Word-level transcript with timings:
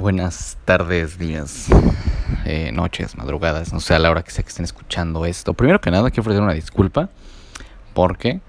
Buenas 0.00 0.56
tardes, 0.64 1.18
días, 1.18 1.68
eh, 2.46 2.72
noches, 2.72 3.18
madrugadas, 3.18 3.70
no 3.74 3.80
sé 3.80 3.94
a 3.94 3.98
la 3.98 4.10
hora 4.10 4.22
que 4.22 4.30
sea 4.30 4.42
que 4.42 4.48
estén 4.48 4.64
escuchando 4.64 5.26
esto. 5.26 5.52
Primero 5.52 5.78
que 5.78 5.90
nada, 5.90 6.08
quiero 6.08 6.22
ofrecer 6.22 6.42
una 6.42 6.54
disculpa 6.54 7.10
porque 7.92 8.40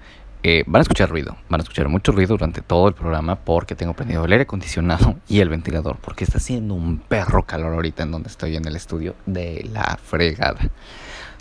eh, 0.42 0.64
van 0.66 0.80
a 0.80 0.82
escuchar 0.84 1.10
ruido, 1.10 1.36
van 1.50 1.60
a 1.60 1.62
escuchar 1.62 1.90
mucho 1.90 2.12
ruido 2.12 2.28
durante 2.38 2.62
todo 2.62 2.88
el 2.88 2.94
programa 2.94 3.36
porque 3.36 3.74
tengo 3.74 3.92
prendido 3.92 4.24
el 4.24 4.32
aire 4.32 4.44
acondicionado 4.44 5.16
y 5.28 5.40
el 5.40 5.50
ventilador 5.50 5.98
porque 5.98 6.24
está 6.24 6.38
haciendo 6.38 6.72
un 6.72 7.00
perro 7.00 7.42
calor 7.42 7.74
ahorita 7.74 8.04
en 8.04 8.12
donde 8.12 8.30
estoy 8.30 8.56
en 8.56 8.66
el 8.66 8.74
estudio 8.74 9.14
de 9.26 9.68
la 9.70 9.98
fregada. 10.02 10.70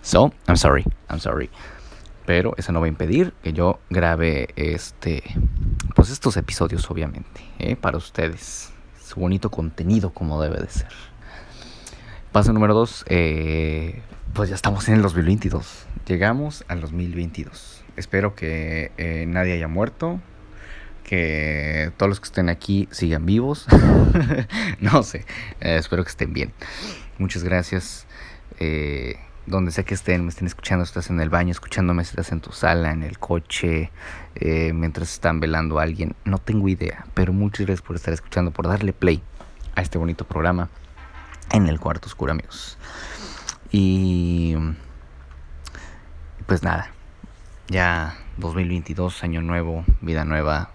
So, 0.01 0.34
I'm 0.45 0.57
sorry, 0.57 0.84
I'm 1.09 1.21
sorry. 1.21 1.49
Pero 2.25 2.53
eso 2.57 2.73
no 2.73 2.81
va 2.81 2.87
a 2.87 2.89
impedir 2.89 3.31
que 3.41 3.53
yo 3.53 3.79
grabe 3.89 4.49
este, 4.57 5.23
pues 5.95 6.09
estos 6.09 6.35
episodios 6.35 6.91
obviamente, 6.91 7.45
¿eh? 7.59 7.77
para 7.77 7.95
ustedes 7.95 8.70
su 9.11 9.20
bonito 9.20 9.51
contenido 9.51 10.13
como 10.13 10.41
debe 10.41 10.61
de 10.61 10.70
ser. 10.70 10.88
Paso 12.31 12.53
número 12.53 12.73
2, 12.73 13.05
eh, 13.09 14.01
pues 14.34 14.47
ya 14.47 14.55
estamos 14.55 14.87
en 14.87 14.95
el 14.95 15.01
2022. 15.01 15.85
Llegamos 16.07 16.63
al 16.70 16.79
2022. 16.79 17.84
Espero 17.97 18.35
que 18.35 18.93
eh, 18.97 19.25
nadie 19.27 19.51
haya 19.51 19.67
muerto, 19.67 20.21
que 21.03 21.91
todos 21.97 22.09
los 22.09 22.20
que 22.21 22.27
estén 22.27 22.47
aquí 22.47 22.87
sigan 22.91 23.25
vivos. 23.25 23.67
no 24.79 25.03
sé, 25.03 25.25
eh, 25.59 25.75
espero 25.75 26.05
que 26.05 26.09
estén 26.09 26.31
bien. 26.31 26.53
Muchas 27.17 27.43
gracias. 27.43 28.07
Donde 29.45 29.71
sea 29.71 29.84
que 29.84 29.93
estén, 29.93 30.23
me 30.23 30.29
estén 30.29 30.47
escuchando, 30.47 30.84
estás 30.84 31.09
en 31.09 31.20
el 31.20 31.29
baño, 31.29 31.51
escuchándome, 31.51 32.03
estás 32.03 32.31
en 32.31 32.41
tu 32.41 32.51
sala, 32.51 32.91
en 32.91 33.03
el 33.03 33.17
coche, 33.20 33.91
eh, 34.35 34.71
mientras 34.73 35.13
están 35.13 35.39
velando 35.39 35.79
a 35.79 35.83
alguien. 35.83 36.15
No 36.25 36.37
tengo 36.37 36.67
idea, 36.67 37.05
pero 37.13 37.33
muchas 37.33 37.65
gracias 37.65 37.85
por 37.85 37.95
estar 37.95 38.13
escuchando, 38.13 38.51
por 38.51 38.67
darle 38.67 38.93
play 38.93 39.21
a 39.75 39.81
este 39.81 39.98
bonito 39.98 40.25
programa 40.25 40.70
en 41.51 41.67
el 41.67 41.79
cuarto 41.79 42.07
oscuro, 42.07 42.31
amigos. 42.31 42.77
Y 43.71 44.55
pues 46.45 46.63
nada, 46.63 46.91
ya 47.67 48.15
2022, 48.37 49.23
año 49.23 49.41
nuevo, 49.41 49.85
vida 50.01 50.26
nueva, 50.26 50.71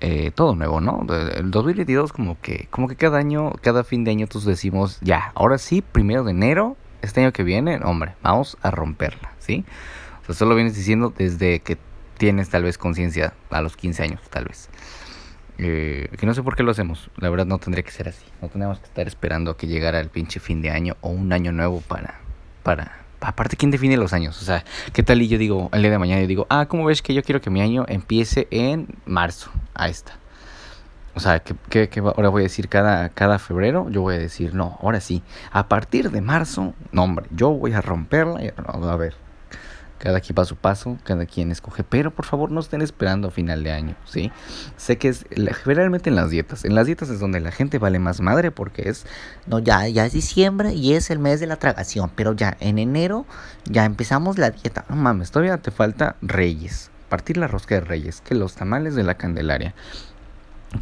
eh, 0.00 0.30
todo 0.34 0.54
nuevo, 0.54 0.80
¿no? 0.80 1.06
El 1.34 1.50
2022 1.50 2.12
como 2.12 2.40
que, 2.40 2.68
como 2.70 2.88
que 2.88 2.96
cada 2.96 3.18
año, 3.18 3.52
cada 3.62 3.84
fin 3.84 4.04
de 4.04 4.10
año 4.10 4.26
todos 4.26 4.44
decimos, 4.44 4.98
ya, 5.00 5.32
ahora 5.34 5.58
sí, 5.58 5.82
primero 5.82 6.24
de 6.24 6.30
enero, 6.32 6.76
este 7.02 7.20
año 7.20 7.32
que 7.32 7.42
viene, 7.42 7.80
hombre, 7.84 8.14
vamos 8.22 8.56
a 8.62 8.70
romperla, 8.70 9.32
¿sí? 9.38 9.64
O 10.22 10.26
sea, 10.26 10.34
eso 10.34 10.46
lo 10.46 10.54
vienes 10.54 10.74
diciendo 10.74 11.12
desde 11.16 11.60
que 11.60 11.78
tienes 12.18 12.48
tal 12.48 12.62
vez 12.62 12.78
conciencia 12.78 13.34
a 13.50 13.60
los 13.60 13.76
15 13.76 14.02
años, 14.02 14.20
tal 14.30 14.46
vez. 14.46 14.68
Eh, 15.58 16.08
que 16.18 16.26
no 16.26 16.34
sé 16.34 16.42
por 16.42 16.56
qué 16.56 16.62
lo 16.62 16.70
hacemos. 16.70 17.10
La 17.16 17.30
verdad 17.30 17.46
no 17.46 17.58
tendría 17.58 17.82
que 17.82 17.90
ser 17.90 18.08
así. 18.08 18.24
No 18.42 18.48
tenemos 18.48 18.78
que 18.78 18.86
estar 18.86 19.06
esperando 19.06 19.52
a 19.52 19.56
que 19.56 19.66
llegara 19.66 20.00
el 20.00 20.10
pinche 20.10 20.40
fin 20.40 20.60
de 20.60 20.70
año 20.70 20.96
o 21.00 21.10
un 21.10 21.32
año 21.32 21.52
nuevo 21.52 21.80
para... 21.80 22.20
para 22.62 23.06
Aparte, 23.20 23.56
¿quién 23.56 23.70
define 23.70 23.96
los 23.96 24.12
años? 24.12 24.40
O 24.42 24.44
sea, 24.44 24.62
¿qué 24.92 25.02
tal 25.02 25.22
y 25.22 25.28
yo 25.28 25.38
digo, 25.38 25.70
el 25.72 25.80
día 25.80 25.90
de 25.90 25.98
mañana 25.98 26.20
yo 26.20 26.28
digo, 26.28 26.46
ah, 26.50 26.66
¿cómo 26.66 26.84
ves 26.84 27.00
que 27.00 27.14
yo 27.14 27.22
quiero 27.22 27.40
que 27.40 27.50
mi 27.50 27.60
año 27.62 27.84
empiece 27.88 28.46
en 28.50 28.88
marzo? 29.06 29.50
Ahí 29.74 29.90
está. 29.90 30.18
O 31.16 31.20
sea, 31.20 31.40
¿qué, 31.40 31.90
ahora 32.04 32.28
voy 32.28 32.42
a 32.42 32.44
decir 32.44 32.68
cada, 32.68 33.08
cada 33.08 33.38
febrero? 33.38 33.88
Yo 33.88 34.02
voy 34.02 34.16
a 34.16 34.18
decir, 34.18 34.54
no, 34.54 34.78
ahora 34.82 35.00
sí. 35.00 35.22
A 35.50 35.66
partir 35.66 36.10
de 36.10 36.20
marzo, 36.20 36.74
no, 36.92 37.04
hombre, 37.04 37.26
yo 37.30 37.50
voy 37.50 37.72
a 37.72 37.80
romperla. 37.80 38.52
a 38.54 38.96
ver, 38.96 39.14
cada 39.98 40.20
quien 40.20 40.36
va 40.38 40.42
a 40.42 40.46
su 40.46 40.56
paso, 40.56 40.98
cada 41.04 41.24
quien 41.24 41.50
escoge, 41.50 41.84
pero 41.84 42.10
por 42.10 42.26
favor 42.26 42.50
no 42.50 42.60
estén 42.60 42.82
esperando 42.82 43.30
final 43.30 43.64
de 43.64 43.72
año, 43.72 43.96
¿sí? 44.04 44.30
Sé 44.76 44.98
que 44.98 45.08
es 45.08 45.24
generalmente 45.64 46.10
en 46.10 46.16
las 46.16 46.28
dietas, 46.28 46.66
en 46.66 46.74
las 46.74 46.86
dietas 46.86 47.08
es 47.08 47.18
donde 47.18 47.40
la 47.40 47.50
gente 47.50 47.78
vale 47.78 47.98
más 47.98 48.20
madre 48.20 48.50
porque 48.50 48.90
es, 48.90 49.06
no, 49.46 49.58
ya, 49.58 49.88
ya 49.88 50.04
es 50.04 50.12
diciembre 50.12 50.74
y 50.74 50.94
es 50.94 51.10
el 51.10 51.18
mes 51.18 51.40
de 51.40 51.46
la 51.46 51.56
tragación, 51.56 52.10
pero 52.14 52.34
ya 52.34 52.58
en 52.60 52.78
enero 52.78 53.24
ya 53.64 53.86
empezamos 53.86 54.36
la 54.36 54.50
dieta, 54.50 54.84
no 54.90 54.96
mames, 54.96 55.30
todavía 55.30 55.56
te 55.58 55.70
falta 55.70 56.16
Reyes, 56.20 56.90
partir 57.08 57.38
la 57.38 57.48
rosca 57.48 57.76
de 57.76 57.80
Reyes, 57.80 58.20
que 58.20 58.34
los 58.34 58.54
tamales 58.54 58.94
de 58.94 59.02
la 59.02 59.14
Candelaria. 59.14 59.74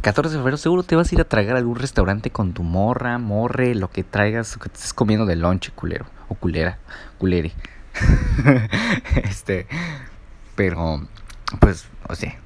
14 0.01 0.33
de 0.33 0.39
febrero 0.39 0.57
seguro 0.57 0.83
te 0.83 0.95
vas 0.95 1.11
a 1.11 1.15
ir 1.15 1.21
a 1.21 1.25
tragar 1.25 1.55
a 1.55 1.59
algún 1.59 1.77
restaurante 1.77 2.31
con 2.31 2.53
tu 2.53 2.63
morra, 2.63 3.17
morre, 3.17 3.75
lo 3.75 3.89
que 3.89 4.03
traigas, 4.03 4.57
que 4.57 4.69
te 4.69 4.75
estés 4.75 4.93
comiendo 4.93 5.25
de 5.25 5.35
lonche, 5.35 5.71
culero, 5.73 6.05
o 6.27 6.35
culera, 6.35 6.79
culere. 7.17 7.53
este, 9.23 9.67
pero, 10.55 11.07
pues, 11.59 11.87
o 12.09 12.15
sea, 12.15 12.37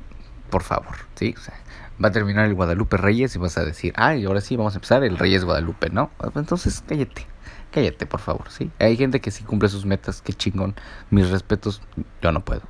por 0.49 0.63
favor, 0.63 0.95
¿sí? 1.15 1.33
O 1.37 1.41
sea, 1.41 1.55
va 2.03 2.09
a 2.09 2.11
terminar 2.11 2.45
el 2.45 2.55
Guadalupe 2.55 2.97
Reyes 2.97 3.35
y 3.35 3.39
vas 3.39 3.57
a 3.57 3.65
decir, 3.65 3.93
ay, 3.95 4.25
ahora 4.25 4.41
sí 4.41 4.55
vamos 4.55 4.73
a 4.73 4.77
empezar 4.77 5.03
el 5.03 5.17
Reyes 5.17 5.45
Guadalupe, 5.45 5.89
¿no? 5.89 6.11
Entonces, 6.35 6.83
cállate, 6.87 7.25
cállate, 7.71 8.05
por 8.05 8.19
favor, 8.19 8.49
¿sí? 8.49 8.71
Hay 8.79 8.97
gente 8.97 9.19
que 9.19 9.31
sí 9.31 9.43
cumple 9.43 9.69
sus 9.69 9.85
metas, 9.85 10.21
qué 10.21 10.33
chingón, 10.33 10.75
mis 11.09 11.29
respetos, 11.29 11.81
yo 12.21 12.31
no 12.31 12.43
puedo. 12.43 12.61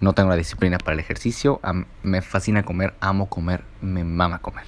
No 0.00 0.12
tengo 0.12 0.28
la 0.28 0.36
disciplina 0.36 0.78
para 0.78 0.94
el 0.94 1.00
ejercicio, 1.00 1.60
me 2.02 2.22
fascina 2.22 2.64
comer, 2.64 2.94
amo 3.00 3.28
comer, 3.28 3.64
me 3.80 4.04
mama 4.04 4.40
comer. 4.40 4.64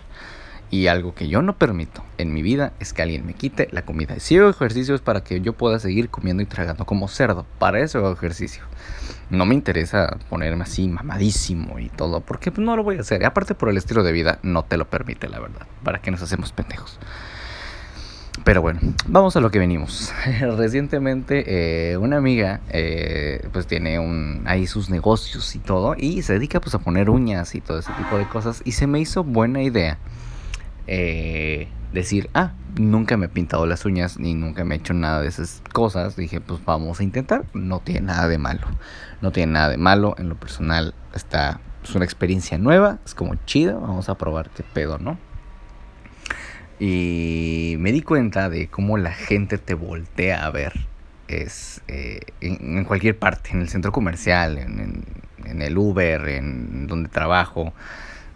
Y 0.71 0.89
algo 0.89 1.15
que 1.15 1.29
yo 1.29 1.41
no 1.41 1.57
permito 1.57 2.05
en 2.19 2.35
mi 2.35 2.43
vida 2.43 2.75
es 2.79 2.93
que 2.93 3.01
alguien 3.01 3.25
me 3.25 3.33
quite 3.33 3.69
la 3.73 3.83
comida. 3.83 4.21
Si 4.21 4.37
hago 4.37 4.51
ejercicio 4.51 4.95
es 4.95 5.01
para 5.01 5.25
que 5.25 5.41
yo 5.41 5.55
pueda 5.55 5.79
seguir 5.79 6.11
comiendo 6.11 6.43
y 6.43 6.47
tragando 6.47 6.85
como 6.85 7.09
cerdo. 7.09 7.47
Para 7.59 7.81
eso 7.81 7.99
hago 7.99 8.13
ejercicio. 8.13 8.63
No 9.31 9.47
me 9.47 9.55
interesa 9.55 10.19
ponerme 10.29 10.65
así 10.65 10.87
mamadísimo 10.89 11.79
y 11.79 11.89
todo, 11.89 12.21
porque 12.21 12.53
no 12.55 12.77
lo 12.77 12.83
voy 12.83 12.99
a 12.99 13.01
hacer. 13.01 13.23
Y 13.23 13.25
aparte 13.25 13.55
por 13.55 13.71
el 13.71 13.79
estilo 13.79 14.03
de 14.03 14.13
vida 14.13 14.41
no 14.43 14.63
te 14.63 14.77
lo 14.77 14.91
permite, 14.91 15.29
la 15.29 15.41
verdad. 15.41 15.67
¿Para 15.83 16.03
qué 16.03 16.11
nos 16.11 16.21
hacemos 16.21 16.53
pendejos? 16.53 16.99
Pero 18.45 18.63
bueno, 18.63 18.81
vamos 19.07 19.37
a 19.37 19.41
lo 19.41 19.51
que 19.51 19.59
venimos. 19.59 20.13
Recientemente 20.41 21.93
eh, 21.93 21.97
una 21.97 22.17
amiga 22.17 22.61
eh, 22.71 23.47
pues 23.53 23.67
tiene 23.67 23.99
un, 23.99 24.45
ahí 24.47 24.67
sus 24.67 24.91
negocios 24.91 25.55
y 25.55 25.59
todo 25.59 25.95
y 25.97 26.23
se 26.23 26.35
dedica 26.35 26.61
pues 26.61 26.75
a 26.75 26.79
poner 26.79 27.11
uñas 27.11 27.55
y 27.55 27.61
todo 27.61 27.79
ese 27.79 27.93
tipo 27.93 28.17
de 28.17 28.27
cosas 28.29 28.63
y 28.65 28.73
se 28.73 28.87
me 28.87 29.01
hizo 29.01 29.25
buena 29.25 29.63
idea 29.63 29.99
eh, 30.87 31.69
decir, 31.93 32.31
ah, 32.35 32.53
nunca 32.79 33.17
me 33.17 33.27
he 33.27 33.29
pintado 33.29 33.67
las 33.67 33.85
uñas 33.85 34.19
ni 34.19 34.35
nunca 34.35 34.65
me 34.65 34.75
he 34.75 34.79
hecho 34.79 34.95
nada 34.95 35.23
de 35.23 35.29
esas 35.29 35.63
cosas. 35.73 36.17
Dije, 36.17 36.41
pues 36.41 36.65
vamos 36.65 37.01
a 37.01 37.03
intentar. 37.03 37.45
No 37.55 37.81
tiene 37.81 38.03
nada 38.03 38.29
de 38.29 38.39
malo. 38.39 38.67
No 39.21 39.31
tiene 39.33 39.53
nada 39.53 39.69
de 39.69 39.79
malo. 39.79 40.15
En 40.19 40.29
lo 40.29 40.37
personal 40.37 40.95
está, 41.15 41.61
es 41.83 41.95
una 41.95 42.05
experiencia 42.05 42.59
nueva. 42.59 42.99
Es 43.05 43.15
como 43.15 43.35
chido. 43.47 43.81
Vamos 43.81 44.09
a 44.09 44.17
probar 44.17 44.51
qué 44.51 44.63
pedo, 44.63 44.99
¿no? 44.99 45.19
Y 46.79 47.77
me 47.79 47.93
di 47.93 48.03
cuenta 48.03 48.49
de 48.49 48.69
cómo 48.69 48.99
la 48.99 49.13
gente 49.13 49.59
te 49.59 49.75
voltea 49.75 50.45
a 50.45 50.51
ver. 50.51 50.73
Es 51.27 51.83
eh, 51.89 52.21
en, 52.41 52.85
cualquier 52.85 53.19
parte, 53.19 53.51
en 53.53 53.61
el 53.61 53.69
centro 53.69 53.93
comercial, 53.93 54.59
en, 54.59 55.05
en 55.45 55.63
el 55.63 55.77
Uber, 55.77 56.29
en 56.29 56.87
donde 56.87 57.09
trabajo 57.09 57.73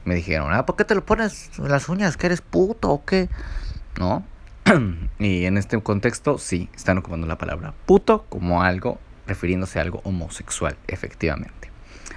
me 0.05 0.15
dijeron, 0.15 0.53
ah, 0.53 0.67
¿por 0.67 0.77
qué 0.77 0.85
te 0.85 0.95
lo 0.95 1.05
pones 1.05 1.51
las 1.59 1.89
uñas? 1.89 2.17
¿Que 2.17 2.27
eres 2.27 2.41
puto 2.41 2.91
o 2.91 3.05
qué? 3.05 3.29
¿No? 3.99 4.25
y 5.19 5.45
en 5.45 5.59
este 5.59 5.81
contexto, 5.81 6.39
sí, 6.39 6.69
están 6.75 6.99
ocupando 6.99 7.27
la 7.27 7.39
palabra 7.39 7.75
puto 7.87 8.25
como 8.29 8.63
algo, 8.63 8.99
refiriéndose 9.27 9.79
a 9.79 9.83
algo 9.83 10.01
homosexual, 10.05 10.77
efectivamente. 10.89 11.71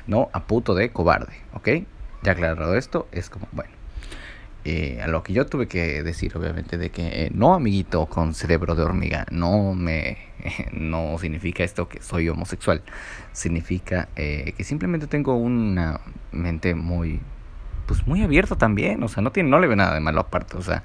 No 0.07 0.29
a 0.33 0.45
puto 0.45 0.73
de 0.75 0.91
cobarde, 0.91 1.33
¿ok? 1.53 1.69
Ya 2.23 2.31
aclarado 2.31 2.75
esto, 2.75 3.07
es 3.11 3.29
como, 3.29 3.47
bueno. 3.51 3.74
Eh, 4.67 4.99
a 4.99 5.07
lo 5.07 5.21
que 5.21 5.31
yo 5.31 5.45
tuve 5.45 5.67
que 5.67 6.01
decir, 6.01 6.35
obviamente, 6.35 6.79
de 6.79 6.89
que 6.89 7.25
eh, 7.25 7.31
no, 7.31 7.53
amiguito 7.53 8.07
con 8.07 8.33
cerebro 8.33 8.73
de 8.73 8.81
hormiga, 8.81 9.27
no 9.29 9.75
me. 9.75 10.17
no 10.71 11.17
significa 11.19 11.63
esto 11.63 11.87
que 11.87 12.01
soy 12.01 12.29
homosexual. 12.29 12.81
Significa 13.31 14.09
eh, 14.15 14.55
que 14.57 14.63
simplemente 14.63 15.05
tengo 15.05 15.35
una 15.35 16.01
mente 16.31 16.73
muy 16.73 17.21
pues 17.85 18.07
muy 18.07 18.23
abierto 18.23 18.55
también, 18.55 19.03
o 19.03 19.07
sea, 19.07 19.21
no 19.21 19.31
tiene 19.31 19.49
no 19.49 19.59
le 19.59 19.67
ve 19.67 19.75
nada 19.75 19.93
de 19.93 19.99
malo 19.99 20.19
aparte, 20.19 20.57
o 20.57 20.61
sea, 20.63 20.81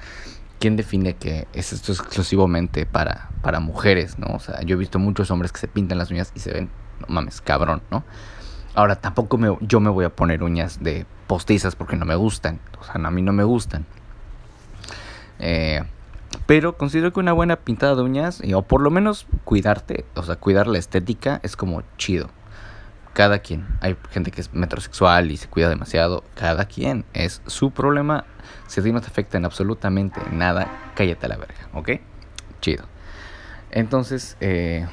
¿quién 0.59 0.77
define 0.77 1.15
que 1.15 1.49
es 1.55 1.73
esto 1.73 1.93
exclusivamente 1.93 2.85
para 2.85 3.31
para 3.41 3.61
mujeres, 3.61 4.19
no? 4.19 4.27
O 4.35 4.41
sea, 4.41 4.61
yo 4.63 4.77
he 4.77 4.79
visto 4.79 4.99
muchos 4.99 5.31
hombres 5.31 5.53
que 5.53 5.61
se 5.61 5.69
pintan 5.69 5.97
las 5.97 6.11
uñas 6.11 6.33
y 6.35 6.41
se 6.41 6.53
ven, 6.53 6.69
no 7.01 7.07
mames, 7.09 7.41
cabrón, 7.41 7.81
¿no? 7.91 8.05
Ahora, 8.75 8.97
tampoco 8.97 9.37
me, 9.37 9.57
yo 9.61 9.81
me 9.81 9.91
voy 9.91 10.05
a 10.05 10.11
poner 10.11 10.43
uñas 10.43 10.83
de 10.83 11.07
postizas 11.27 11.77
porque 11.77 11.97
no 11.97 12.05
me 12.05 12.15
gustan, 12.15 12.61
o 12.81 12.85
sea, 12.85 12.95
a 12.95 13.11
mí 13.11 13.23
no 13.23 13.33
me 13.33 13.45
gustan. 13.45 13.85
Eh, 15.39 15.83
pero 16.47 16.77
considero 16.77 17.13
que 17.13 17.21
una 17.21 17.33
buena 17.33 17.57
pintada 17.57 17.95
de 17.95 18.03
uñas, 18.03 18.43
o 18.55 18.63
por 18.63 18.81
lo 18.81 18.91
menos 18.91 19.27
cuidarte, 19.45 20.05
o 20.15 20.23
sea, 20.23 20.37
cuidar 20.37 20.67
la 20.67 20.79
estética 20.79 21.41
es 21.43 21.57
como 21.57 21.83
chido 21.97 22.31
cada 23.13 23.41
quien. 23.41 23.67
Hay 23.81 23.97
gente 24.11 24.31
que 24.31 24.41
es 24.41 24.53
metrosexual 24.55 25.31
y 25.31 25.37
se 25.37 25.49
cuida 25.49 25.69
demasiado. 25.69 26.25
Cada 26.35 26.67
quien. 26.67 27.05
Es 27.13 27.43
su 27.47 27.71
problema. 27.71 28.25
Si 28.67 28.81
a 28.81 28.83
ti 28.83 28.93
no 28.93 29.01
te 29.01 29.09
afecta 29.09 29.37
en 29.37 29.45
absolutamente 29.45 30.21
nada, 30.33 30.93
cállate 30.95 31.27
a 31.27 31.29
la 31.29 31.37
verga, 31.37 31.69
¿ok? 31.75 31.91
Chido. 32.61 32.85
Entonces, 33.71 34.37
eh, 34.41 34.87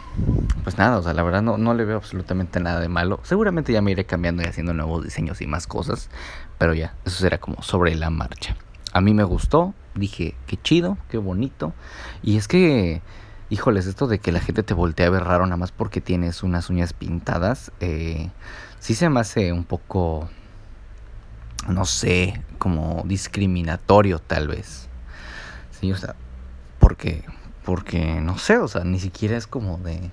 pues 0.68 0.78
nada, 0.78 0.98
o 0.98 1.02
sea, 1.02 1.14
la 1.14 1.24
verdad 1.24 1.42
no, 1.42 1.58
no 1.58 1.74
le 1.74 1.86
veo 1.86 1.96
absolutamente 1.96 2.60
nada 2.60 2.81
de 2.81 2.90
malo. 2.90 3.22
Seguramente 3.24 3.72
ya 3.72 3.81
me 3.81 3.92
iré 3.92 4.04
cambiando 4.04 4.44
y 4.44 4.48
haciendo 4.48 4.74
nuevos 4.74 5.02
diseños 5.02 5.40
y 5.40 5.48
más 5.48 5.66
cosas. 5.66 6.10
Pero 6.58 6.74
ya, 6.74 6.94
eso 7.06 7.19
será 7.19 7.38
como 7.38 7.62
sobre 7.62 7.96
la 7.96 8.10
marcha. 8.10 8.58
A 8.92 9.00
mí 9.00 9.14
me 9.14 9.24
gustó, 9.24 9.74
dije, 9.96 10.36
qué 10.46 10.58
chido, 10.62 10.98
qué 11.10 11.19
bonito. 11.19 11.74
Y 12.22 12.36
es 12.36 12.50
que, 12.50 13.02
híjoles, 13.50 13.86
esto 13.86 14.08
de 14.08 14.19
que 14.19 14.34
la 14.34 14.42
gente 14.42 14.62
te 14.62 14.74
voltea 14.74 15.08
a 15.08 15.10
ver 15.10 15.24
raro 15.24 15.46
nada 15.46 15.56
más 15.56 15.72
porque 15.72 16.02
tienes 16.02 16.44
unas 16.44 16.69
uñas 16.69 16.92
pintadas, 16.92 17.72
eh, 17.80 18.30
sí 18.80 18.94
se 18.94 19.08
me 19.08 19.22
hace 19.22 19.54
un 19.54 19.64
poco, 19.64 20.28
no 21.69 21.86
sé, 21.86 22.44
como 22.58 23.04
discriminatorio 23.06 24.19
tal 24.19 24.50
vez. 24.50 24.90
Sí, 25.72 25.94
o 25.94 25.96
sea, 25.96 26.18
porque, 26.78 27.24
porque, 27.64 28.19
no 28.19 28.38
sé, 28.38 28.58
o 28.58 28.68
sea, 28.68 28.84
ni 28.84 29.00
siquiera 29.00 29.38
es 29.38 29.48
como 29.48 29.78
de 29.78 30.12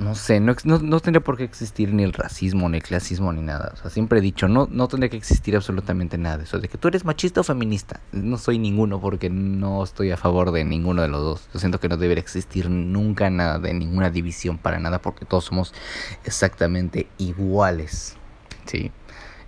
no 0.00 0.14
sé, 0.14 0.40
no, 0.40 0.54
no, 0.64 1.00
tendría 1.00 1.22
por 1.22 1.36
qué 1.36 1.44
existir 1.44 1.92
ni 1.92 2.02
el 2.02 2.14
racismo, 2.14 2.70
ni 2.70 2.78
el 2.78 2.82
clasismo, 2.82 3.34
ni 3.34 3.42
nada. 3.42 3.72
O 3.74 3.76
sea, 3.76 3.90
siempre 3.90 4.18
he 4.18 4.22
dicho, 4.22 4.48
no, 4.48 4.66
no 4.70 4.88
tendría 4.88 5.10
que 5.10 5.18
existir 5.18 5.54
absolutamente 5.54 6.16
nada 6.16 6.42
eso. 6.42 6.58
De 6.58 6.68
que 6.68 6.78
tú 6.78 6.88
eres 6.88 7.04
machista 7.04 7.42
o 7.42 7.44
feminista. 7.44 8.00
No 8.10 8.38
soy 8.38 8.58
ninguno 8.58 8.98
porque 8.98 9.28
no 9.28 9.84
estoy 9.84 10.10
a 10.10 10.16
favor 10.16 10.52
de 10.52 10.64
ninguno 10.64 11.02
de 11.02 11.08
los 11.08 11.20
dos. 11.20 11.48
Yo 11.52 11.60
siento 11.60 11.80
que 11.80 11.90
no 11.90 11.98
debería 11.98 12.22
existir 12.22 12.70
nunca 12.70 13.28
nada 13.28 13.58
de 13.58 13.74
ninguna 13.74 14.08
división 14.08 14.56
para 14.56 14.78
nada 14.78 15.02
porque 15.02 15.26
todos 15.26 15.44
somos 15.44 15.74
exactamente 16.24 17.06
iguales. 17.18 18.16
¿Sí? 18.64 18.90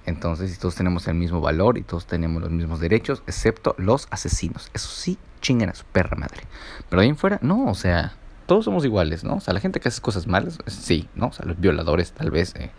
Entonces, 0.04 0.52
si 0.52 0.58
todos 0.58 0.74
tenemos 0.74 1.08
el 1.08 1.14
mismo 1.14 1.40
valor 1.40 1.78
y 1.78 1.82
todos 1.82 2.06
tenemos 2.06 2.42
los 2.42 2.50
mismos 2.50 2.78
derechos, 2.78 3.22
excepto 3.26 3.74
los 3.78 4.06
asesinos. 4.10 4.70
Eso 4.74 4.88
sí, 4.88 5.16
chinguen 5.40 5.70
a 5.70 5.74
su 5.74 5.86
perra 5.86 6.18
madre. 6.18 6.42
Pero 6.90 7.00
ahí 7.00 7.08
en 7.08 7.16
fuera, 7.16 7.38
no, 7.40 7.68
o 7.68 7.74
sea 7.74 8.16
todos 8.46 8.64
somos 8.64 8.84
iguales, 8.84 9.24
¿no? 9.24 9.36
O 9.36 9.40
sea, 9.40 9.54
la 9.54 9.60
gente 9.60 9.80
que 9.80 9.88
hace 9.88 10.00
cosas 10.00 10.26
malas, 10.26 10.58
sí, 10.66 11.08
¿no? 11.14 11.28
O 11.28 11.32
sea, 11.32 11.46
los 11.46 11.58
violadores, 11.58 12.12
tal 12.12 12.30
vez, 12.30 12.54
eh, 12.56 12.70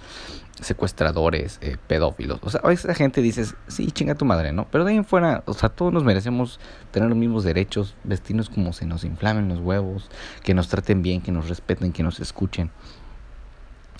secuestradores, 0.61 1.59
eh, 1.61 1.77
pedófilos. 1.87 2.39
O 2.43 2.49
sea, 2.49 2.61
a 2.63 2.71
esa 2.71 2.93
gente 2.93 3.21
dices, 3.21 3.55
sí, 3.67 3.91
chinga 3.91 4.15
tu 4.15 4.25
madre, 4.25 4.51
¿no? 4.51 4.67
Pero 4.71 4.85
de 4.85 4.91
ahí 4.91 4.97
en 4.97 5.05
fuera, 5.05 5.43
o 5.45 5.53
sea, 5.53 5.69
todos 5.69 5.91
nos 5.91 6.03
merecemos 6.03 6.59
tener 6.91 7.09
los 7.09 7.17
mismos 7.17 7.43
derechos, 7.43 7.95
vestirnos 8.03 8.49
como 8.49 8.73
se 8.73 8.85
nos 8.85 9.03
inflamen 9.03 9.49
los 9.49 9.59
huevos, 9.59 10.09
que 10.43 10.53
nos 10.53 10.67
traten 10.67 11.01
bien, 11.01 11.21
que 11.21 11.31
nos 11.31 11.49
respeten, 11.49 11.91
que 11.91 12.03
nos 12.03 12.19
escuchen. 12.19 12.71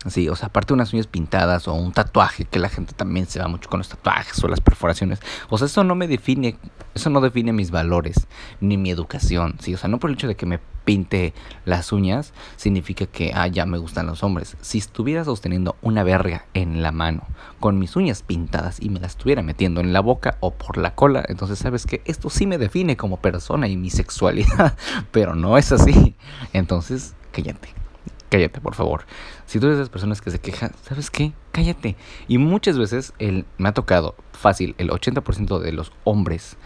Sí, 0.07 0.27
o 0.27 0.35
sea, 0.35 0.47
aparte 0.47 0.69
de 0.69 0.75
unas 0.75 0.93
uñas 0.93 1.07
pintadas 1.07 1.67
o 1.67 1.73
un 1.73 1.93
tatuaje, 1.93 2.45
que 2.45 2.59
la 2.59 2.69
gente 2.69 2.93
también 2.93 3.25
se 3.25 3.39
va 3.39 3.47
mucho 3.47 3.69
con 3.69 3.79
los 3.79 3.89
tatuajes 3.89 4.43
o 4.43 4.47
las 4.47 4.61
perforaciones. 4.61 5.19
O 5.49 5.57
sea, 5.57 5.67
eso 5.67 5.83
no 5.83 5.95
me 5.95 6.07
define, 6.07 6.57
eso 6.93 7.09
no 7.09 7.21
define 7.21 7.53
mis 7.53 7.71
valores 7.71 8.27
ni 8.59 8.77
mi 8.77 8.89
educación, 8.91 9.55
sí, 9.59 9.73
o 9.73 9.77
sea, 9.77 9.89
no 9.89 9.99
por 9.99 10.09
el 10.09 10.15
hecho 10.15 10.27
de 10.27 10.35
que 10.35 10.45
me 10.45 10.59
pinte 10.83 11.33
las 11.65 11.93
uñas 11.93 12.33
significa 12.57 13.05
que, 13.05 13.31
ah, 13.33 13.47
ya 13.47 13.65
me 13.65 13.77
gustan 13.77 14.05
los 14.05 14.23
hombres. 14.23 14.57
Si 14.61 14.77
estuviera 14.77 15.23
sosteniendo 15.23 15.77
una 15.81 16.03
verga 16.03 16.45
en 16.53 16.81
la 16.81 16.91
mano 16.91 17.23
con 17.61 17.79
mis 17.79 17.95
uñas 17.95 18.21
pintadas 18.21 18.81
y 18.81 18.89
me 18.89 18.99
las 18.99 19.11
estuviera 19.11 19.41
metiendo 19.41 19.81
en 19.81 19.93
la 19.93 20.01
boca 20.01 20.37
o 20.41 20.51
por 20.51 20.77
la 20.77 20.95
cola, 20.95 21.23
entonces 21.27 21.59
sabes 21.59 21.85
que 21.85 22.01
esto 22.05 22.29
sí 22.29 22.45
me 22.45 22.57
define 22.57 22.97
como 22.97 23.17
persona 23.17 23.67
y 23.67 23.77
mi 23.77 23.89
sexualidad, 23.89 24.75
pero 25.11 25.35
no 25.35 25.57
es 25.57 25.71
así. 25.71 26.15
Entonces, 26.51 27.15
cállate 27.31 27.82
cállate, 28.33 28.61
por 28.61 28.73
favor. 28.73 29.05
Si 29.45 29.59
tú 29.59 29.67
eres 29.67 29.77
de 29.77 29.83
esas 29.83 29.91
personas 29.91 30.19
que 30.19 30.31
se 30.31 30.39
quejan, 30.39 30.71
¿sabes 30.81 31.11
qué? 31.11 31.33
Cállate. 31.51 31.95
Y 32.27 32.39
muchas 32.39 32.79
veces 32.79 33.13
el, 33.19 33.45
me 33.59 33.69
ha 33.69 33.73
tocado 33.73 34.15
fácil, 34.31 34.73
el 34.79 34.89
80% 34.89 35.59
de 35.59 35.71
los 35.71 35.91
hombres 36.03 36.57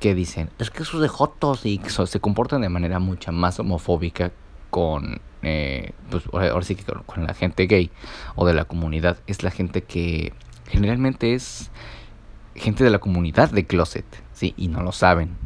que 0.00 0.14
dicen, 0.14 0.48
es 0.58 0.70
que 0.70 0.82
esos 0.82 1.02
de 1.02 1.08
jotos 1.08 1.66
y 1.66 1.78
se 1.86 2.20
comportan 2.20 2.62
de 2.62 2.70
manera 2.70 3.00
mucha 3.00 3.32
más 3.32 3.60
homofóbica 3.60 4.32
con, 4.70 5.20
eh, 5.42 5.92
pues 6.10 6.24
ahora 6.32 6.62
sí 6.62 6.74
que 6.74 6.84
con, 6.84 7.26
la 7.26 7.34
gente 7.34 7.66
gay 7.66 7.90
o 8.34 8.46
de 8.46 8.54
la 8.54 8.64
comunidad, 8.64 9.18
es 9.26 9.42
la 9.42 9.50
gente 9.50 9.82
que 9.82 10.32
generalmente 10.68 11.34
es 11.34 11.70
gente 12.54 12.82
de 12.82 12.88
la 12.88 12.98
comunidad 12.98 13.50
de 13.50 13.66
closet, 13.66 14.06
¿sí? 14.32 14.54
Y 14.56 14.68
no 14.68 14.82
lo 14.82 14.92
saben. 14.92 15.36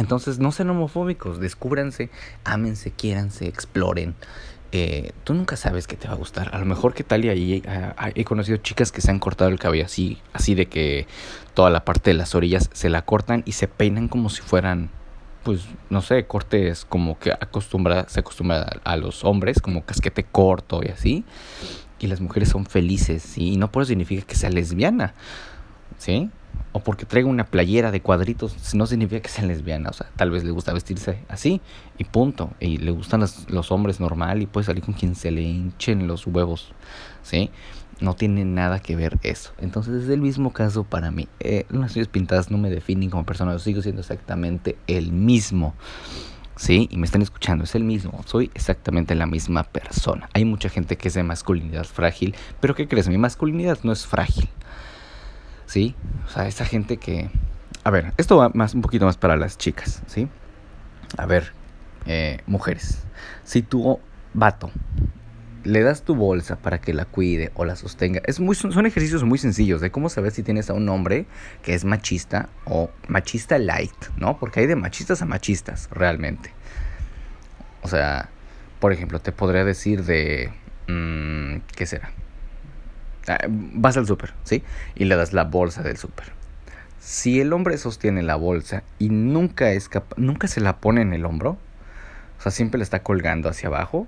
Entonces 0.00 0.38
no 0.38 0.50
sean 0.50 0.70
homofóbicos, 0.70 1.40
descúbranse, 1.40 2.08
ámense, 2.44 2.90
quiéranse, 2.90 3.46
exploren. 3.46 4.14
Eh, 4.72 5.12
tú 5.24 5.34
nunca 5.34 5.56
sabes 5.56 5.86
qué 5.86 5.94
te 5.96 6.08
va 6.08 6.14
a 6.14 6.16
gustar. 6.16 6.54
A 6.54 6.58
lo 6.58 6.64
mejor 6.64 6.94
que 6.94 7.04
tal 7.04 7.26
y 7.26 7.28
ahí 7.28 7.62
he 8.14 8.24
conocido 8.24 8.56
chicas 8.56 8.92
que 8.92 9.02
se 9.02 9.10
han 9.10 9.18
cortado 9.18 9.50
el 9.50 9.58
cabello 9.58 9.84
así, 9.84 10.16
así 10.32 10.54
de 10.54 10.66
que 10.66 11.06
toda 11.52 11.68
la 11.68 11.84
parte 11.84 12.10
de 12.10 12.14
las 12.14 12.34
orillas 12.34 12.70
se 12.72 12.88
la 12.88 13.02
cortan 13.02 13.42
y 13.44 13.52
se 13.52 13.68
peinan 13.68 14.08
como 14.08 14.30
si 14.30 14.40
fueran, 14.40 14.88
pues, 15.42 15.66
no 15.90 16.00
sé, 16.00 16.26
cortes 16.26 16.86
como 16.86 17.18
que 17.18 17.32
acostumbra, 17.32 18.08
se 18.08 18.20
acostumbra 18.20 18.80
a, 18.84 18.92
a 18.92 18.96
los 18.96 19.22
hombres, 19.22 19.60
como 19.60 19.84
casquete 19.84 20.24
corto 20.24 20.80
y 20.82 20.88
así. 20.88 21.24
Y 21.98 22.06
las 22.06 22.22
mujeres 22.22 22.48
son 22.48 22.64
felices, 22.64 23.22
¿sí? 23.22 23.52
Y 23.52 23.56
no 23.58 23.70
por 23.70 23.82
eso 23.82 23.88
significa 23.88 24.26
que 24.26 24.34
sea 24.34 24.48
lesbiana, 24.48 25.12
¿sí? 25.98 26.30
O 26.72 26.80
porque 26.80 27.04
traiga 27.04 27.28
una 27.28 27.44
playera 27.44 27.90
de 27.90 28.00
cuadritos, 28.00 28.74
no 28.74 28.86
significa 28.86 29.20
que 29.20 29.28
sea 29.28 29.44
lesbiana. 29.44 29.90
O 29.90 29.92
sea, 29.92 30.08
tal 30.16 30.30
vez 30.30 30.44
le 30.44 30.52
gusta 30.52 30.72
vestirse 30.72 31.18
así 31.28 31.60
y 31.98 32.04
punto. 32.04 32.52
Y 32.60 32.78
le 32.78 32.92
gustan 32.92 33.20
los, 33.20 33.72
hombres 33.72 34.00
normal 34.00 34.42
y 34.42 34.46
puede 34.46 34.66
salir 34.66 34.84
con 34.84 34.94
quien 34.94 35.14
se 35.14 35.30
le 35.30 35.42
hinchen 35.42 36.06
los 36.06 36.26
huevos. 36.26 36.72
¿Sí? 37.22 37.50
No 38.00 38.14
tiene 38.14 38.44
nada 38.44 38.78
que 38.78 38.96
ver 38.96 39.18
eso. 39.22 39.52
Entonces 39.58 40.04
es 40.04 40.10
el 40.10 40.20
mismo 40.20 40.52
caso 40.52 40.84
para 40.84 41.10
mí. 41.10 41.28
Eh, 41.40 41.66
las 41.70 41.96
uñas 41.96 42.08
pintadas 42.08 42.50
no 42.50 42.58
me 42.58 42.70
definen 42.70 43.10
como 43.10 43.26
persona. 43.26 43.52
Yo 43.52 43.58
sigo 43.58 43.82
siendo 43.82 44.00
exactamente 44.00 44.78
el 44.86 45.12
mismo. 45.12 45.74
¿sí? 46.56 46.88
Y 46.90 46.98
me 46.98 47.06
están 47.06 47.22
escuchando, 47.22 47.64
es 47.64 47.74
el 47.74 47.84
mismo, 47.84 48.22
soy 48.26 48.50
exactamente 48.54 49.14
la 49.14 49.26
misma 49.26 49.64
persona. 49.64 50.28
Hay 50.34 50.44
mucha 50.44 50.68
gente 50.68 50.96
que 50.96 51.08
es 51.08 51.14
de 51.14 51.22
masculinidad 51.22 51.84
frágil, 51.84 52.34
pero 52.60 52.74
¿qué 52.74 52.86
crees? 52.86 53.08
Mi 53.08 53.16
masculinidad 53.16 53.78
no 53.82 53.92
es 53.92 54.06
frágil. 54.06 54.48
¿Sí? 55.70 55.94
O 56.26 56.28
sea, 56.28 56.48
esa 56.48 56.64
gente 56.64 56.96
que... 56.96 57.30
A 57.84 57.90
ver, 57.90 58.12
esto 58.16 58.36
va 58.36 58.50
más, 58.52 58.74
un 58.74 58.82
poquito 58.82 59.06
más 59.06 59.16
para 59.16 59.36
las 59.36 59.56
chicas, 59.56 60.02
¿sí? 60.06 60.28
A 61.16 61.26
ver, 61.26 61.52
eh, 62.06 62.38
mujeres, 62.46 63.04
si 63.44 63.62
tu 63.62 64.00
vato 64.34 64.72
le 65.62 65.82
das 65.82 66.02
tu 66.02 66.16
bolsa 66.16 66.56
para 66.56 66.80
que 66.80 66.92
la 66.92 67.04
cuide 67.04 67.52
o 67.54 67.64
la 67.64 67.76
sostenga, 67.76 68.20
es 68.24 68.40
muy, 68.40 68.56
son 68.56 68.84
ejercicios 68.84 69.22
muy 69.22 69.38
sencillos 69.38 69.80
de 69.80 69.92
cómo 69.92 70.08
saber 70.08 70.32
si 70.32 70.42
tienes 70.42 70.70
a 70.70 70.74
un 70.74 70.88
hombre 70.88 71.26
que 71.62 71.74
es 71.74 71.84
machista 71.84 72.48
o 72.64 72.90
machista 73.06 73.56
light, 73.58 73.94
¿no? 74.16 74.38
Porque 74.40 74.60
hay 74.60 74.66
de 74.66 74.76
machistas 74.76 75.22
a 75.22 75.26
machistas, 75.26 75.88
realmente. 75.92 76.50
O 77.82 77.88
sea, 77.88 78.28
por 78.80 78.92
ejemplo, 78.92 79.20
te 79.20 79.30
podría 79.30 79.64
decir 79.64 80.04
de... 80.04 80.50
Mmm, 80.88 81.60
¿Qué 81.76 81.86
será? 81.86 82.10
Ah, 83.28 83.38
vas 83.48 83.96
al 83.96 84.06
súper, 84.06 84.32
¿sí? 84.44 84.62
Y 84.94 85.04
le 85.04 85.16
das 85.16 85.32
la 85.32 85.44
bolsa 85.44 85.82
del 85.82 85.96
súper. 85.96 86.32
Si 86.98 87.40
el 87.40 87.52
hombre 87.52 87.78
sostiene 87.78 88.22
la 88.22 88.36
bolsa 88.36 88.82
y 88.98 89.08
nunca, 89.08 89.70
es 89.72 89.90
nunca 90.16 90.48
se 90.48 90.60
la 90.60 90.78
pone 90.78 91.02
en 91.02 91.12
el 91.12 91.24
hombro, 91.24 91.58
o 92.38 92.42
sea, 92.42 92.52
siempre 92.52 92.78
la 92.78 92.84
está 92.84 93.02
colgando 93.02 93.48
hacia 93.48 93.68
abajo, 93.68 94.06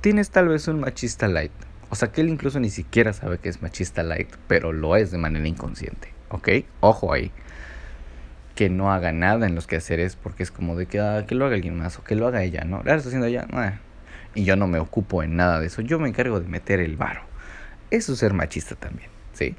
tienes 0.00 0.30
tal 0.30 0.48
vez 0.48 0.68
un 0.68 0.80
machista 0.80 1.28
light. 1.28 1.52
O 1.88 1.94
sea, 1.94 2.10
que 2.10 2.20
él 2.20 2.28
incluso 2.28 2.60
ni 2.60 2.70
siquiera 2.70 3.12
sabe 3.12 3.38
que 3.38 3.48
es 3.48 3.62
machista 3.62 4.02
light, 4.02 4.28
pero 4.48 4.72
lo 4.72 4.96
es 4.96 5.10
de 5.10 5.18
manera 5.18 5.46
inconsciente, 5.46 6.12
¿ok? 6.30 6.48
Ojo 6.80 7.12
ahí. 7.12 7.30
Que 8.54 8.70
no 8.70 8.92
haga 8.92 9.12
nada 9.12 9.46
en 9.46 9.54
los 9.54 9.66
quehaceres 9.66 10.16
porque 10.16 10.42
es 10.42 10.50
como 10.50 10.76
de 10.76 10.86
que, 10.86 11.00
ah, 11.00 11.24
que 11.26 11.34
lo 11.34 11.46
haga 11.46 11.54
alguien 11.54 11.78
más 11.78 11.98
o 11.98 12.04
que 12.04 12.14
lo 12.14 12.26
haga 12.26 12.42
ella, 12.42 12.64
¿no? 12.64 12.82
La 12.82 12.94
está 12.94 13.08
haciendo 13.08 13.26
ella, 13.26 13.46
y 14.34 14.44
yo 14.44 14.54
no 14.54 14.66
me 14.66 14.78
ocupo 14.78 15.22
en 15.22 15.36
nada 15.36 15.60
de 15.60 15.66
eso. 15.66 15.82
Yo 15.82 15.98
me 15.98 16.08
encargo 16.08 16.40
de 16.40 16.46
meter 16.46 16.80
el 16.80 16.96
varo. 16.96 17.22
Eso 17.90 18.12
es 18.12 18.18
ser 18.18 18.32
machista 18.32 18.74
también, 18.74 19.10
¿sí? 19.32 19.56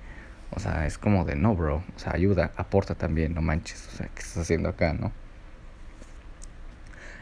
O 0.52 0.60
sea, 0.60 0.86
es 0.86 0.98
como 0.98 1.26
de 1.26 1.36
no, 1.36 1.56
bro. 1.56 1.84
O 1.96 2.00
sea, 2.00 2.14
ayuda, 2.14 2.52
aporta 2.56 2.96
también, 2.96 3.34
no 3.34 3.42
manches. 3.42 3.88
O 3.94 3.98
sea, 3.98 4.08
¿qué 4.08 4.22
estás 4.22 4.38
haciendo 4.38 4.70
acá, 4.70 4.94
no? 4.94 5.12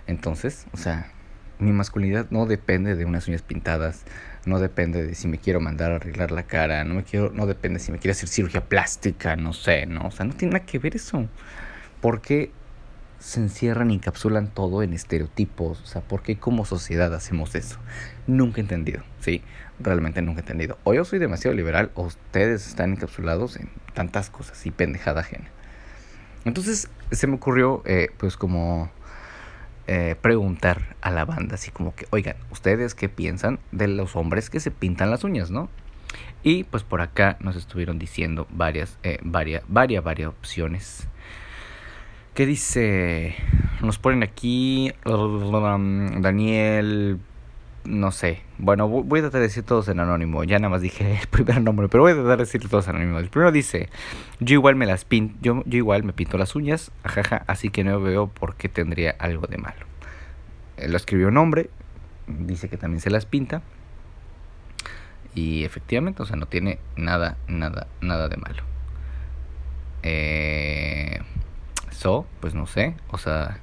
Entonces, 0.08 0.68
o 0.72 0.78
sea, 0.78 1.12
mi 1.60 1.72
masculinidad 1.72 2.28
no 2.30 2.46
depende 2.46 2.96
de 2.96 3.06
unas 3.06 3.28
uñas 3.28 3.42
pintadas, 3.42 4.04
no 4.46 4.60
depende 4.60 5.04
de 5.04 5.16
si 5.16 5.28
me 5.28 5.38
quiero 5.38 5.60
mandar 5.60 5.92
a 5.92 5.96
arreglar 5.96 6.32
la 6.32 6.44
cara, 6.44 6.84
no 6.84 6.96
me 6.96 7.04
quiero, 7.04 7.32
no 7.32 7.48
depende 7.48 7.80
si 7.80 7.92
me 7.92 7.98
quiero 7.98 8.12
hacer 8.12 8.30
cirugía 8.30 8.66
plástica, 8.66 9.36
no 9.36 9.54
sé, 9.54 9.86
no, 9.86 10.08
o 10.08 10.12
sea, 10.12 10.26
no 10.26 10.34
tiene 10.34 10.54
nada 10.54 10.66
que 10.66 10.80
ver 10.80 10.96
eso. 10.96 11.28
Porque 12.02 12.52
se 13.19 13.39
encierran 13.39 13.91
y 13.91 13.95
encapsulan 13.95 14.48
todo 14.48 14.84
en 14.84 14.93
estereotipos, 14.93 15.81
o 15.81 15.86
sea, 15.86 16.01
¿por 16.01 16.22
qué 16.22 16.38
como 16.38 16.65
sociedad 16.65 17.13
hacemos 17.13 17.55
eso? 17.55 17.77
Nunca 18.27 18.60
he 18.60 18.62
entendido, 18.62 19.03
¿sí? 19.19 19.41
realmente 19.79 20.22
nunca 20.22 20.39
he 20.39 20.43
entendido. 20.43 20.77
O 20.84 20.93
yo 20.93 21.05
soy 21.05 21.19
demasiado 21.19 21.55
liberal 21.55 21.91
o 21.95 22.03
ustedes 22.03 22.67
están 22.67 22.93
encapsulados 22.93 23.57
en 23.57 23.69
tantas 23.93 24.29
cosas 24.29 24.65
y 24.65 24.72
pendejada 24.72 25.22
ajena. 25.22 25.45
Entonces 26.45 26.89
se 27.12 27.27
me 27.27 27.36
ocurrió 27.36 27.81
eh, 27.86 28.10
pues 28.17 28.38
como 28.38 28.91
eh, 29.88 30.15
preguntar 30.22 30.95
a 31.01 31.12
la 31.12 31.25
banda 31.25 31.55
así 31.55 31.72
como 31.72 31.95
que, 31.95 32.07
oigan, 32.12 32.36
¿ustedes 32.51 32.95
qué 32.95 33.10
piensan 33.10 33.60
de 33.72 33.88
los 33.88 34.15
hombres 34.15 34.50
que 34.50 34.60
se 34.60 34.72
pintan 34.72 35.12
las 35.12 35.24
uñas, 35.24 35.51
no? 35.51 35.69
Y 36.43 36.63
pues 36.65 36.84
por 36.84 37.01
acá 37.01 37.38
nos 37.39 37.55
estuvieron 37.55 37.98
diciendo 38.00 38.48
varias, 38.51 38.98
eh, 39.03 39.19
varias, 39.24 39.63
varias, 39.67 40.03
varias 40.03 40.29
opciones. 40.29 41.07
¿Qué 42.36 42.46
dice? 42.46 43.34
Nos 43.82 43.98
ponen 43.98 44.22
aquí 44.22 44.92
Daniel, 45.06 47.18
no 47.86 48.12
sé, 48.12 48.42
Bueno, 48.58 48.89
voy 48.89 49.20
a 49.20 49.24
tratar 49.24 49.39
de 49.39 49.48
decir 49.48 49.63
todos 49.63 49.88
en 49.88 50.01
anónimo. 50.01 50.44
Ya 50.44 50.60
nada 50.60 50.70
más 50.70 50.82
dije 50.82 51.18
el 51.22 51.27
primer 51.27 51.62
nombre, 51.62 51.88
pero 51.88 52.04
voy 52.04 52.12
a 52.12 52.15
tratar 52.15 52.39
de 52.39 52.44
decir 52.44 52.68
todos 52.68 52.89
en 52.89 52.98
anónimo. 52.98 53.20
El 53.20 53.30
primero 53.30 53.54
dice, 53.54 53.88
yo 54.42 54.56
igual 54.56 54.75
me 54.75 54.86
las 54.86 55.06
pinto, 55.06 55.38
yo, 55.42 55.63
yo 55.65 55.77
igual 55.77 56.04
me 56.04 56.12
pinto 56.12 56.38
las 56.38 56.58
uñas, 56.58 56.92
ajaja, 57.04 57.46
así 57.48 57.70
que 57.70 57.86
no 57.86 58.01
veo 58.01 58.27
por 58.27 58.58
qué 58.58 58.68
tendría 58.68 59.15
algo 59.18 59.48
de 59.48 59.58
malo. 59.58 59.86
Él 60.75 60.92
lo 60.92 60.98
escribió 60.98 61.30
un 61.30 61.38
hombre, 61.38 61.70
dice 62.27 62.68
que 62.68 62.75
también 62.75 63.00
se 63.00 63.12
las 63.12 63.25
pinta. 63.25 63.62
Y 65.34 65.63
efectivamente, 65.63 66.22
o 66.22 66.25
sea, 66.25 66.36
no 66.36 66.48
tiene 66.48 66.80
nada, 66.98 67.38
nada, 67.48 67.88
nada 68.01 68.27
de 68.27 68.36
malo. 68.36 68.63
Eh, 70.04 71.22
so, 71.96 72.25
pues 72.40 72.54
no 72.54 72.68
sé, 72.68 72.96
o 73.12 73.18
sea, 73.18 73.60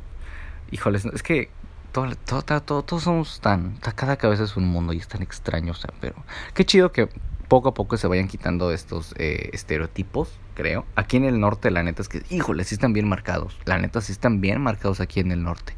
híjoles, 0.70 1.04
es 1.06 1.22
que 1.22 1.50
todo, 1.92 2.14
todo, 2.60 2.82
todos 2.82 3.02
somos 3.02 3.40
tan, 3.40 3.76
cada 3.94 4.16
cabeza 4.16 4.44
es 4.44 4.56
un 4.56 4.64
mundo 4.64 4.92
y 4.92 4.98
es 4.98 5.08
tan 5.08 5.22
extraño, 5.22 5.72
o 5.72 5.76
sea, 5.76 5.90
pero 6.00 6.14
qué 6.54 6.64
chido 6.64 6.90
que 6.90 7.08
poco 7.52 7.68
a 7.68 7.74
poco 7.74 7.98
se 7.98 8.06
vayan 8.06 8.28
quitando 8.28 8.72
estos 8.72 9.14
eh, 9.18 9.50
estereotipos, 9.52 10.30
creo. 10.54 10.86
Aquí 10.96 11.18
en 11.18 11.24
el 11.24 11.38
norte, 11.38 11.70
la 11.70 11.82
neta 11.82 12.00
es 12.00 12.08
que, 12.08 12.22
híjole, 12.30 12.64
sí 12.64 12.74
están 12.74 12.94
bien 12.94 13.06
marcados. 13.06 13.58
La 13.66 13.76
neta 13.76 14.00
sí 14.00 14.10
están 14.10 14.40
bien 14.40 14.58
marcados 14.62 15.00
aquí 15.00 15.20
en 15.20 15.32
el 15.32 15.42
norte. 15.42 15.74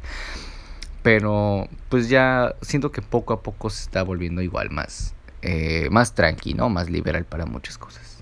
Pero, 1.03 1.67
pues 1.89 2.07
ya 2.07 2.55
siento 2.61 2.93
que 2.93 3.01
poco 3.01 3.33
a 3.33 3.41
poco 3.43 3.69
se 3.69 3.81
está 3.83 4.03
volviendo 4.03 4.41
igual 4.41 4.69
más, 4.69 5.15
eh, 5.41 5.89
más 5.91 6.15
tranqui, 6.15 6.53
¿no? 6.53 6.69
Más 6.69 6.89
liberal 6.89 7.25
para 7.25 7.45
muchas 7.45 7.77
cosas. 7.77 8.14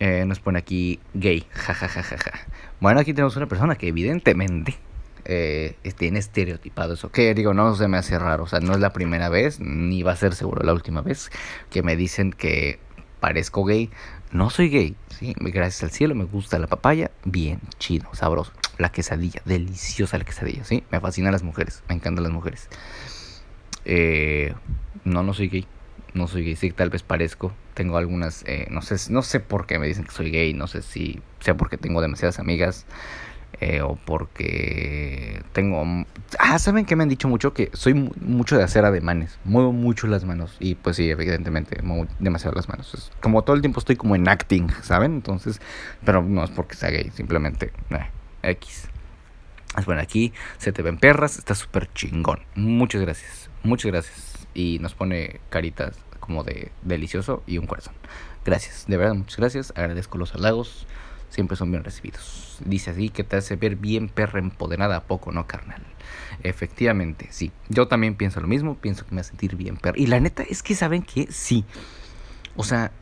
Eh, 0.00 0.24
nos 0.24 0.40
pone 0.40 0.58
aquí 0.58 0.98
gay, 1.12 1.46
jajajajaja. 1.50 2.32
Bueno, 2.80 3.00
aquí 3.00 3.12
tenemos 3.12 3.36
una 3.36 3.46
persona 3.46 3.76
que 3.76 3.88
evidentemente 3.88 4.78
eh, 5.26 5.76
tiene 5.98 6.18
estereotipado 6.18 6.94
eso. 6.94 7.12
Que 7.12 7.34
digo, 7.34 7.52
no 7.52 7.74
se 7.74 7.86
me 7.86 7.98
hace 7.98 8.18
raro. 8.18 8.44
O 8.44 8.46
sea, 8.46 8.60
no 8.60 8.72
es 8.72 8.80
la 8.80 8.94
primera 8.94 9.28
vez, 9.28 9.60
ni 9.60 10.02
va 10.02 10.12
a 10.12 10.16
ser 10.16 10.34
seguro 10.34 10.62
la 10.64 10.72
última 10.72 11.02
vez 11.02 11.30
que 11.68 11.82
me 11.82 11.96
dicen 11.96 12.32
que 12.32 12.78
parezco 13.20 13.64
gay. 13.64 13.90
No 14.32 14.48
soy 14.48 14.70
gay, 14.70 14.96
¿sí? 15.08 15.34
Gracias 15.38 15.82
al 15.82 15.90
cielo 15.90 16.14
me 16.14 16.24
gusta 16.24 16.58
la 16.58 16.66
papaya. 16.66 17.10
Bien, 17.24 17.60
chido, 17.78 18.08
sabroso. 18.14 18.52
La 18.78 18.90
quesadilla, 18.90 19.42
deliciosa 19.44 20.16
la 20.16 20.24
quesadilla, 20.24 20.64
¿sí? 20.64 20.82
Me 20.90 21.00
fascinan 21.00 21.32
las 21.32 21.42
mujeres, 21.42 21.82
me 21.88 21.96
encantan 21.96 22.24
las 22.24 22.32
mujeres. 22.32 22.70
Eh, 23.84 24.54
no, 25.04 25.22
no 25.22 25.34
soy 25.34 25.48
gay. 25.48 25.66
No 26.14 26.26
soy 26.26 26.44
gay, 26.44 26.56
sí, 26.56 26.70
tal 26.70 26.90
vez 26.90 27.02
parezco. 27.02 27.52
Tengo 27.74 27.96
algunas, 27.96 28.44
eh, 28.46 28.66
no 28.70 28.82
sé, 28.82 28.96
no 29.12 29.22
sé 29.22 29.40
por 29.40 29.66
qué 29.66 29.78
me 29.78 29.86
dicen 29.86 30.04
que 30.04 30.12
soy 30.12 30.30
gay. 30.30 30.54
No 30.54 30.66
sé 30.66 30.82
si 30.82 31.20
sea 31.40 31.56
porque 31.56 31.76
tengo 31.76 32.00
demasiadas 32.00 32.38
amigas. 32.38 32.86
Eh, 33.60 33.82
o 33.82 33.96
porque 33.96 35.42
tengo... 35.52 35.84
Ah, 36.38 36.58
¿saben 36.58 36.86
que 36.86 36.96
me 36.96 37.02
han 37.02 37.08
dicho 37.08 37.28
mucho? 37.28 37.52
Que 37.52 37.70
soy 37.74 37.92
mucho 37.94 38.56
de 38.56 38.62
hacer 38.62 38.84
ademanes, 38.84 39.38
muevo 39.44 39.72
mucho 39.72 40.06
las 40.06 40.24
manos 40.24 40.56
y 40.60 40.76
pues 40.76 40.96
sí, 40.96 41.10
evidentemente, 41.10 41.82
muevo 41.82 42.06
demasiado 42.20 42.54
las 42.54 42.68
manos. 42.68 43.12
como 43.20 43.42
todo 43.42 43.56
el 43.56 43.60
tiempo 43.60 43.80
estoy 43.80 43.96
como 43.96 44.16
en 44.16 44.28
acting, 44.28 44.68
¿saben? 44.82 45.12
Entonces, 45.12 45.60
pero 46.04 46.22
no 46.22 46.42
es 46.44 46.50
porque 46.50 46.74
sea 46.74 46.90
gay, 46.90 47.10
simplemente 47.12 47.72
eh, 47.90 48.06
X. 48.42 48.88
Bueno, 49.84 50.00
aquí 50.00 50.32
se 50.56 50.72
te 50.72 50.82
ven 50.82 50.98
perras, 50.98 51.36
está 51.38 51.54
súper 51.54 51.92
chingón. 51.92 52.40
Muchas 52.54 53.02
gracias, 53.02 53.50
muchas 53.62 53.90
gracias. 53.90 54.29
Y 54.54 54.78
nos 54.80 54.94
pone 54.94 55.40
caritas 55.48 55.96
como 56.18 56.44
de 56.44 56.72
delicioso 56.82 57.42
y 57.46 57.58
un 57.58 57.66
corazón. 57.66 57.94
Gracias, 58.44 58.86
de 58.86 58.96
verdad, 58.96 59.14
muchas 59.14 59.36
gracias. 59.36 59.72
Agradezco 59.76 60.18
los 60.18 60.34
halagos 60.34 60.86
siempre 61.30 61.56
son 61.56 61.70
bien 61.70 61.84
recibidos. 61.84 62.58
Dice 62.64 62.90
así 62.90 63.08
que 63.08 63.24
te 63.24 63.36
hace 63.36 63.56
ver 63.56 63.76
bien 63.76 64.08
perra 64.08 64.40
empoderada 64.40 64.96
a 64.96 65.04
poco, 65.04 65.32
¿no, 65.32 65.46
carnal? 65.46 65.82
Efectivamente, 66.42 67.28
sí. 67.30 67.52
Yo 67.68 67.88
también 67.88 68.16
pienso 68.16 68.40
lo 68.40 68.48
mismo, 68.48 68.76
pienso 68.76 69.06
que 69.06 69.14
me 69.14 69.22
hace 69.22 69.30
sentir 69.30 69.56
bien 69.56 69.76
perra. 69.76 69.98
Y 69.98 70.06
la 70.06 70.20
neta 70.20 70.42
es 70.42 70.62
que 70.62 70.74
saben 70.74 71.02
que 71.02 71.28
sí. 71.30 71.64
O 72.56 72.64
sea, 72.64 72.92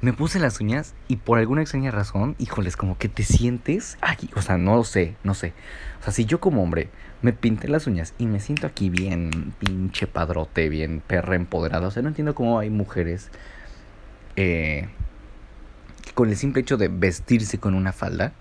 me 0.00 0.12
puse 0.12 0.38
las 0.38 0.60
uñas 0.60 0.94
y 1.08 1.16
por 1.16 1.38
alguna 1.38 1.62
extraña 1.62 1.90
razón, 1.90 2.34
híjoles, 2.38 2.76
como 2.76 2.98
que 2.98 3.08
te 3.08 3.22
sientes 3.22 3.96
aquí, 4.00 4.28
o 4.34 4.42
sea, 4.42 4.58
no 4.58 4.76
lo 4.76 4.84
sé, 4.84 5.16
no 5.22 5.34
sé. 5.34 5.52
O 6.00 6.04
sea, 6.04 6.12
si 6.12 6.24
yo 6.24 6.40
como 6.40 6.62
hombre 6.62 6.90
me 7.24 7.32
pinté 7.32 7.68
las 7.68 7.86
uñas 7.86 8.12
y 8.18 8.26
me 8.26 8.38
siento 8.38 8.66
aquí 8.66 8.90
bien 8.90 9.54
pinche 9.58 10.06
padrote, 10.06 10.68
bien 10.68 11.00
perra 11.00 11.36
empoderada, 11.36 11.86
o 11.86 11.90
sea, 11.90 12.02
no 12.02 12.08
entiendo 12.08 12.34
cómo 12.34 12.58
hay 12.58 12.68
mujeres 12.68 13.30
eh, 14.36 14.88
con 16.12 16.28
el 16.28 16.36
simple 16.36 16.60
hecho 16.60 16.76
de 16.76 16.88
vestirse 16.88 17.56
con 17.56 17.74
una 17.74 17.94
falda, 17.94 18.34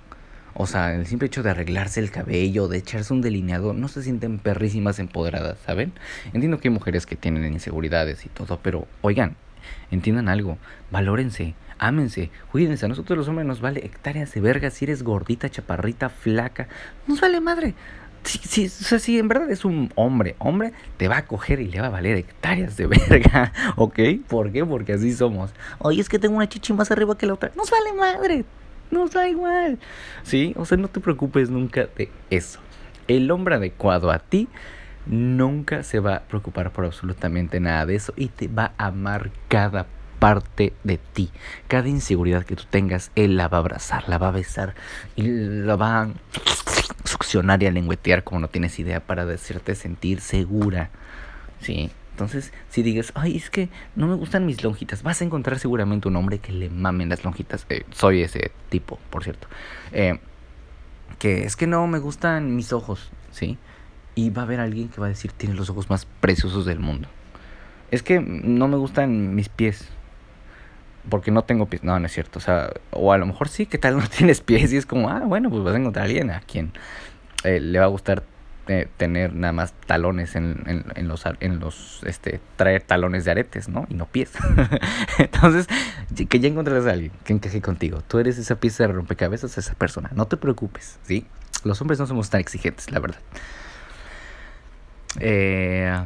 o 0.53 0.67
sea, 0.67 0.93
el 0.93 1.05
simple 1.05 1.27
hecho 1.27 1.43
de 1.43 1.51
arreglarse 1.51 2.01
el 2.01 2.11
cabello, 2.11 2.67
de 2.67 2.79
echarse 2.79 3.13
un 3.13 3.21
delineado, 3.21 3.71
no 3.71 3.87
se 3.87 4.03
sienten 4.03 4.37
perrísimas 4.37 4.99
empoderadas, 4.99 5.59
¿saben? 5.65 5.93
Entiendo 6.33 6.59
que 6.59 6.67
hay 6.67 6.73
mujeres 6.73 7.05
que 7.05 7.15
tienen 7.15 7.53
inseguridades 7.53 8.25
y 8.25 8.29
todo, 8.29 8.59
pero 8.61 8.85
oigan, 9.01 9.37
entiendan 9.91 10.27
algo, 10.27 10.57
valórense, 10.91 11.55
ámense, 11.79 12.31
cuídense. 12.51 12.85
A 12.85 12.89
nosotros 12.89 13.17
los 13.17 13.29
hombres 13.29 13.47
nos 13.47 13.61
vale 13.61 13.85
hectáreas 13.85 14.33
de 14.33 14.41
verga 14.41 14.69
si 14.71 14.83
eres 14.83 15.03
gordita, 15.03 15.49
chaparrita, 15.49 16.09
flaca, 16.09 16.67
nos 17.07 17.21
vale 17.21 17.39
madre. 17.39 17.75
Si, 18.23 18.65
o 18.65 18.69
sea, 18.69 18.99
si 18.99 19.19
en 19.19 19.27
verdad 19.27 19.51
es 19.51 19.65
un 19.65 19.91
hombre, 19.95 20.35
hombre, 20.39 20.73
te 20.97 21.07
va 21.07 21.17
a 21.17 21.25
coger 21.25 21.59
y 21.59 21.67
le 21.67 21.81
va 21.81 21.87
a 21.87 21.89
valer 21.89 22.17
hectáreas 22.17 22.77
de 22.77 22.87
verga, 23.09 23.51
¿ok? 23.75 23.99
¿Por 24.27 24.51
qué? 24.51 24.65
Porque 24.65 24.93
así 24.93 25.13
somos. 25.13 25.53
Oye, 25.79 26.01
es 26.01 26.09
que 26.09 26.19
tengo 26.19 26.35
una 26.35 26.47
chichi 26.47 26.73
más 26.73 26.91
arriba 26.91 27.17
que 27.17 27.25
la 27.25 27.33
otra. 27.33 27.51
Nos 27.55 27.69
vale 27.69 27.93
madre, 27.93 28.45
nos 28.91 29.11
da 29.11 29.27
igual. 29.27 29.79
¿Sí? 30.23 30.53
O 30.57 30.65
sea, 30.65 30.77
no 30.77 30.87
te 30.87 30.99
preocupes 30.99 31.49
nunca 31.49 31.87
de 31.97 32.09
eso. 32.29 32.59
El 33.07 33.29
hombre 33.31 33.55
adecuado 33.55 34.11
a 34.11 34.19
ti 34.19 34.47
nunca 35.05 35.83
se 35.83 35.99
va 35.99 36.15
a 36.15 36.21
preocupar 36.21 36.71
por 36.71 36.85
absolutamente 36.85 37.59
nada 37.59 37.85
de 37.85 37.95
eso 37.95 38.13
y 38.15 38.27
te 38.27 38.47
va 38.47 38.73
a 38.77 38.87
amar 38.87 39.31
cada 39.49 39.85
parte 40.23 40.71
de 40.85 40.97
ti. 40.97 41.31
Cada 41.67 41.89
inseguridad 41.89 42.45
que 42.45 42.55
tú 42.55 42.63
tengas, 42.69 43.11
él 43.13 43.35
la 43.35 43.49
va 43.49 43.57
a 43.57 43.59
abrazar, 43.59 44.07
la 44.07 44.17
va 44.17 44.29
a 44.29 44.31
besar 44.31 44.73
y 45.17 45.23
la 45.23 45.75
va 45.75 46.03
a 46.03 46.09
succionar 47.03 47.61
y 47.61 47.65
a 47.65 47.71
lengüetear 47.71 48.23
como 48.23 48.39
no 48.39 48.47
tienes 48.47 48.79
idea 48.79 49.01
para 49.01 49.25
decirte 49.25 49.75
sentir 49.75 50.21
segura. 50.21 50.91
¿Sí? 51.59 51.91
Entonces, 52.11 52.53
si 52.69 52.83
digas, 52.83 53.11
ay, 53.15 53.35
es 53.35 53.49
que 53.49 53.67
no 53.97 54.07
me 54.07 54.15
gustan 54.15 54.45
mis 54.45 54.63
lonjitas, 54.63 55.03
vas 55.03 55.19
a 55.19 55.25
encontrar 55.25 55.59
seguramente 55.59 56.07
un 56.07 56.15
hombre 56.15 56.39
que 56.39 56.53
le 56.53 56.69
mamen 56.69 57.09
las 57.09 57.25
lonjitas. 57.25 57.65
Eh, 57.67 57.83
soy 57.91 58.21
ese 58.21 58.51
tipo, 58.69 58.99
por 59.09 59.25
cierto. 59.25 59.49
Eh, 59.91 60.21
que 61.19 61.43
es 61.43 61.57
que 61.57 61.67
no 61.67 61.85
me 61.87 61.99
gustan 61.99 62.55
mis 62.55 62.71
ojos, 62.71 63.11
¿sí? 63.31 63.57
Y 64.15 64.29
va 64.29 64.43
a 64.43 64.45
haber 64.45 64.61
alguien 64.61 64.87
que 64.87 65.01
va 65.01 65.07
a 65.07 65.09
decir, 65.09 65.33
tienes 65.33 65.57
los 65.57 65.69
ojos 65.69 65.89
más 65.89 66.05
preciosos 66.21 66.63
del 66.63 66.79
mundo. 66.79 67.09
Es 67.91 68.03
que 68.03 68.21
no 68.21 68.69
me 68.69 68.77
gustan 68.77 69.35
mis 69.35 69.49
pies 69.49 69.89
porque 71.09 71.31
no 71.31 71.43
tengo 71.43 71.65
pies. 71.65 71.83
No, 71.83 71.99
no 71.99 72.05
es 72.05 72.11
cierto. 72.11 72.39
O 72.39 72.41
sea, 72.41 72.71
o 72.91 73.11
a 73.13 73.17
lo 73.17 73.25
mejor 73.25 73.49
sí, 73.49 73.65
que 73.65 73.77
tal 73.77 73.97
no 73.97 74.07
tienes 74.17 74.41
pies 74.41 74.73
y 74.73 74.77
es 74.77 74.85
como, 74.85 75.09
ah, 75.09 75.21
bueno, 75.25 75.49
pues 75.49 75.63
vas 75.63 75.73
a 75.73 75.77
encontrar 75.77 76.03
a 76.03 76.07
alguien 76.07 76.31
a 76.31 76.41
quien 76.41 76.71
eh, 77.43 77.59
le 77.59 77.79
va 77.79 77.85
a 77.85 77.89
gustar 77.89 78.23
eh, 78.69 78.87
tener 78.95 79.33
nada 79.35 79.51
más 79.51 79.73
talones 79.87 80.37
en, 80.37 80.63
en, 80.95 81.07
los, 81.09 81.25
en 81.41 81.59
los, 81.59 82.01
este, 82.05 82.39
traer 82.55 82.81
talones 82.81 83.25
de 83.25 83.31
aretes, 83.31 83.67
¿no? 83.67 83.85
Y 83.89 83.95
no 83.95 84.05
pies. 84.05 84.31
Entonces, 85.19 85.67
que 86.29 86.39
ya 86.39 86.47
encontrarás 86.47 86.85
a 86.85 86.91
alguien 86.91 87.11
que 87.25 87.33
encaje 87.33 87.61
contigo. 87.61 88.01
Tú 88.07 88.19
eres 88.19 88.37
esa 88.37 88.55
pieza 88.55 88.87
de 88.87 88.93
rompecabezas, 88.93 89.57
esa 89.57 89.73
persona. 89.73 90.11
No 90.15 90.27
te 90.27 90.37
preocupes, 90.37 90.97
¿sí? 91.03 91.25
Los 91.65 91.81
hombres 91.81 91.99
no 91.99 92.07
somos 92.07 92.29
tan 92.29 92.39
exigentes, 92.39 92.89
la 92.89 92.99
verdad. 92.99 93.19
Eh, 95.19 96.05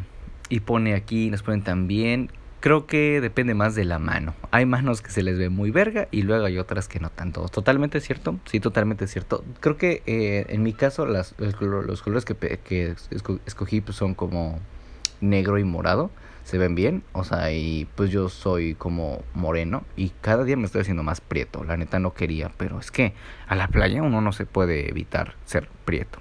y 0.49 0.59
pone 0.61 0.95
aquí, 0.95 1.29
nos 1.29 1.43
ponen 1.43 1.61
también 1.61 2.31
creo 2.67 2.85
que 2.85 3.21
depende 3.21 3.53
más 3.53 3.75
de 3.75 3.85
la 3.85 3.97
mano. 3.97 4.33
Hay 4.51 4.65
manos 4.65 5.01
que 5.01 5.09
se 5.09 5.23
les 5.23 5.37
ve 5.37 5.47
muy 5.47 5.71
verga 5.71 6.09
y 6.11 6.23
luego 6.23 6.43
hay 6.43 6.57
otras 6.57 6.89
que 6.89 6.99
no 6.99 7.09
tanto. 7.09 7.47
Totalmente 7.47 8.01
cierto, 8.01 8.41
sí, 8.43 8.59
totalmente 8.59 9.07
cierto. 9.07 9.45
Creo 9.61 9.77
que 9.77 10.03
eh, 10.05 10.45
en 10.49 10.63
mi 10.63 10.73
caso 10.73 11.05
las, 11.05 11.33
los 11.37 12.01
colores 12.01 12.25
que, 12.25 12.35
que 12.35 12.93
escogí 13.45 13.79
pues, 13.79 13.95
son 13.95 14.15
como 14.15 14.59
negro 15.21 15.57
y 15.59 15.63
morado. 15.63 16.11
Se 16.43 16.57
ven 16.57 16.75
bien, 16.75 17.03
o 17.13 17.23
sea, 17.23 17.53
y 17.53 17.87
pues 17.95 18.09
yo 18.09 18.27
soy 18.27 18.75
como 18.75 19.23
moreno 19.33 19.85
y 19.95 20.09
cada 20.19 20.43
día 20.43 20.57
me 20.57 20.65
estoy 20.65 20.81
haciendo 20.81 21.03
más 21.03 21.21
prieto. 21.21 21.63
La 21.63 21.77
neta 21.77 21.99
no 21.99 22.13
quería, 22.13 22.51
pero 22.57 22.81
es 22.81 22.91
que 22.91 23.13
a 23.47 23.55
la 23.55 23.69
playa 23.69 24.03
uno 24.03 24.19
no 24.19 24.33
se 24.33 24.45
puede 24.45 24.89
evitar 24.89 25.35
ser 25.45 25.69
prieto. 25.85 26.19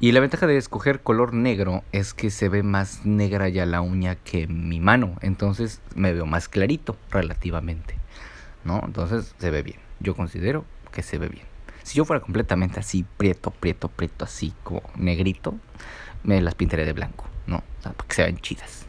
Y 0.00 0.12
la 0.12 0.20
ventaja 0.20 0.46
de 0.46 0.56
escoger 0.56 1.00
color 1.00 1.34
negro 1.34 1.84
es 1.92 2.14
que 2.14 2.30
se 2.30 2.48
ve 2.48 2.62
más 2.62 3.04
negra 3.06 3.48
ya 3.48 3.66
la 3.66 3.80
uña 3.80 4.16
que 4.16 4.46
mi 4.46 4.80
mano. 4.80 5.16
Entonces 5.20 5.80
me 5.94 6.12
veo 6.12 6.26
más 6.26 6.48
clarito 6.48 6.96
relativamente. 7.10 7.96
¿No? 8.64 8.80
Entonces 8.84 9.34
se 9.38 9.50
ve 9.50 9.62
bien. 9.62 9.78
Yo 10.00 10.14
considero 10.14 10.64
que 10.92 11.02
se 11.02 11.18
ve 11.18 11.28
bien. 11.28 11.44
Si 11.82 11.98
yo 11.98 12.04
fuera 12.04 12.22
completamente 12.22 12.80
así, 12.80 13.04
prieto, 13.16 13.50
prieto, 13.50 13.88
prieto, 13.88 14.24
así 14.24 14.52
como 14.62 14.82
negrito, 14.96 15.54
me 16.22 16.40
las 16.40 16.54
pintaría 16.54 16.84
de 16.84 16.92
blanco. 16.92 17.26
¿No? 17.46 17.58
O 17.58 17.82
sea, 17.82 17.92
para 17.92 18.08
que 18.08 18.14
se 18.14 18.22
vean 18.22 18.38
chidas 18.38 18.86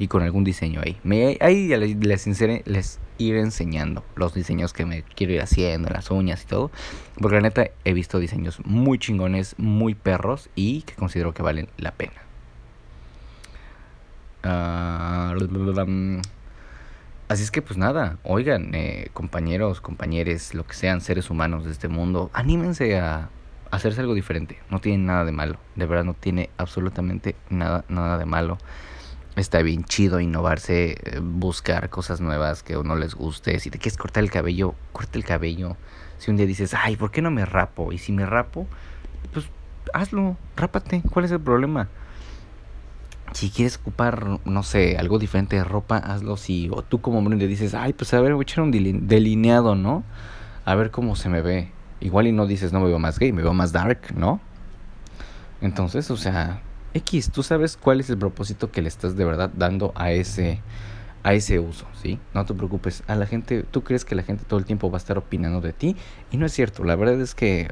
y 0.00 0.08
con 0.08 0.22
algún 0.22 0.44
diseño 0.44 0.80
ahí. 0.82 0.98
Me, 1.04 1.36
ahí 1.40 1.68
les, 1.68 1.94
les, 1.96 2.66
les 2.66 2.98
iré 3.20 3.40
enseñando 3.40 4.04
los 4.16 4.34
diseños 4.34 4.72
que 4.72 4.86
me 4.86 5.02
quiero 5.02 5.32
ir 5.32 5.42
haciendo, 5.42 5.88
las 5.90 6.10
uñas 6.10 6.42
y 6.42 6.46
todo. 6.46 6.70
Porque 7.20 7.36
la 7.36 7.42
neta 7.42 7.66
he 7.84 7.92
visto 7.92 8.18
diseños 8.18 8.60
muy 8.64 8.98
chingones, 8.98 9.54
muy 9.58 9.94
perros 9.94 10.48
y 10.54 10.82
que 10.82 10.94
considero 10.94 11.34
que 11.34 11.42
valen 11.42 11.68
la 11.76 11.92
pena. 11.92 12.14
Ah, 14.42 15.34
así 17.28 17.42
es 17.42 17.50
que 17.50 17.60
pues 17.62 17.78
nada, 17.78 18.16
oigan, 18.22 18.74
eh, 18.74 19.10
compañeros, 19.12 19.80
compañeres, 19.80 20.54
lo 20.54 20.66
que 20.66 20.74
sean 20.74 21.00
seres 21.00 21.30
humanos 21.30 21.64
de 21.64 21.72
este 21.72 21.88
mundo, 21.88 22.30
anímense 22.32 22.98
a 22.98 23.28
hacerse 23.70 24.00
algo 24.00 24.14
diferente. 24.14 24.58
No 24.70 24.80
tiene 24.80 25.04
nada 25.04 25.24
de 25.24 25.32
malo, 25.32 25.58
de 25.76 25.86
verdad 25.86 26.04
no 26.04 26.14
tiene 26.14 26.50
absolutamente 26.56 27.36
nada, 27.50 27.84
nada 27.88 28.18
de 28.18 28.24
malo. 28.24 28.58
Está 29.36 29.62
bien 29.62 29.84
chido 29.84 30.20
innovarse, 30.20 30.96
eh, 31.02 31.20
buscar 31.22 31.88
cosas 31.88 32.20
nuevas 32.20 32.62
que 32.62 32.74
no 32.74 32.96
les 32.96 33.14
guste. 33.14 33.58
Si 33.60 33.70
te 33.70 33.78
quieres 33.78 33.96
cortar 33.96 34.24
el 34.24 34.30
cabello, 34.30 34.74
corta 34.92 35.18
el 35.18 35.24
cabello. 35.24 35.76
Si 36.18 36.30
un 36.30 36.36
día 36.36 36.46
dices, 36.46 36.74
ay, 36.74 36.96
¿por 36.96 37.10
qué 37.10 37.22
no 37.22 37.30
me 37.30 37.46
rapo? 37.46 37.92
Y 37.92 37.98
si 37.98 38.12
me 38.12 38.26
rapo, 38.26 38.66
pues 39.32 39.46
hazlo, 39.94 40.36
rápate. 40.56 41.02
¿Cuál 41.10 41.24
es 41.24 41.30
el 41.30 41.40
problema? 41.40 41.88
si 43.32 43.50
quieres 43.50 43.76
ocupar, 43.76 44.40
no 44.44 44.62
sé, 44.62 44.96
algo 44.98 45.18
diferente 45.18 45.56
de 45.56 45.64
ropa, 45.64 45.98
hazlo 45.98 46.36
si, 46.36 46.68
o 46.70 46.82
tú 46.82 47.00
como 47.00 47.18
hombre 47.18 47.36
le 47.36 47.46
dices, 47.46 47.74
ay, 47.74 47.92
pues 47.92 48.12
a 48.14 48.20
ver, 48.20 48.34
voy 48.34 48.42
a 48.42 48.44
echar 48.44 48.64
un 48.64 48.70
delineado, 48.70 49.74
¿no? 49.74 50.02
A 50.64 50.74
ver 50.74 50.90
cómo 50.90 51.16
se 51.16 51.28
me 51.28 51.40
ve. 51.40 51.70
Igual 52.00 52.26
y 52.26 52.32
no 52.32 52.46
dices, 52.46 52.72
no 52.72 52.80
me 52.80 52.86
veo 52.86 52.98
más 52.98 53.18
gay, 53.18 53.32
me 53.32 53.42
veo 53.42 53.52
más 53.52 53.72
dark, 53.72 54.14
¿no? 54.16 54.40
Entonces, 55.60 56.10
o 56.10 56.16
sea, 56.16 56.60
X, 56.94 57.30
tú 57.30 57.42
sabes 57.42 57.76
cuál 57.76 58.00
es 58.00 58.10
el 58.10 58.18
propósito 58.18 58.70
que 58.70 58.82
le 58.82 58.88
estás 58.88 59.16
de 59.16 59.24
verdad 59.24 59.50
dando 59.54 59.92
a 59.94 60.10
ese, 60.10 60.60
a 61.22 61.34
ese 61.34 61.58
uso, 61.58 61.86
¿sí? 62.00 62.18
No 62.34 62.44
te 62.44 62.54
preocupes, 62.54 63.02
a 63.06 63.14
la 63.14 63.26
gente, 63.26 63.62
tú 63.62 63.82
crees 63.82 64.04
que 64.04 64.14
la 64.14 64.22
gente 64.22 64.44
todo 64.44 64.58
el 64.58 64.64
tiempo 64.64 64.90
va 64.90 64.96
a 64.96 64.98
estar 64.98 65.18
opinando 65.18 65.60
de 65.60 65.72
ti 65.72 65.96
y 66.30 66.36
no 66.36 66.46
es 66.46 66.52
cierto, 66.52 66.84
la 66.84 66.96
verdad 66.96 67.20
es 67.20 67.34
que... 67.34 67.68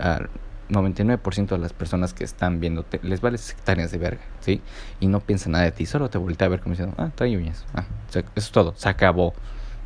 99% 0.68 1.48
de 1.48 1.58
las 1.58 1.72
personas 1.72 2.12
que 2.12 2.24
están 2.24 2.60
viéndote 2.60 3.00
les 3.02 3.22
vale 3.22 3.38
sectarias 3.38 3.90
de 3.90 3.96
verga, 3.98 4.20
¿sí? 4.40 4.60
Y 5.00 5.06
no 5.08 5.20
piensa 5.20 5.48
nada 5.48 5.64
de 5.64 5.72
ti, 5.72 5.86
solo 5.86 6.10
te 6.10 6.18
voltea 6.18 6.46
a 6.46 6.50
ver 6.50 6.60
como 6.60 6.74
diciendo, 6.74 6.94
ah, 6.98 7.10
trae 7.14 7.36
uñas, 7.36 7.64
ah, 7.74 7.84
eso 8.08 8.20
es 8.34 8.50
todo, 8.50 8.74
se 8.76 8.88
acabó, 8.88 9.32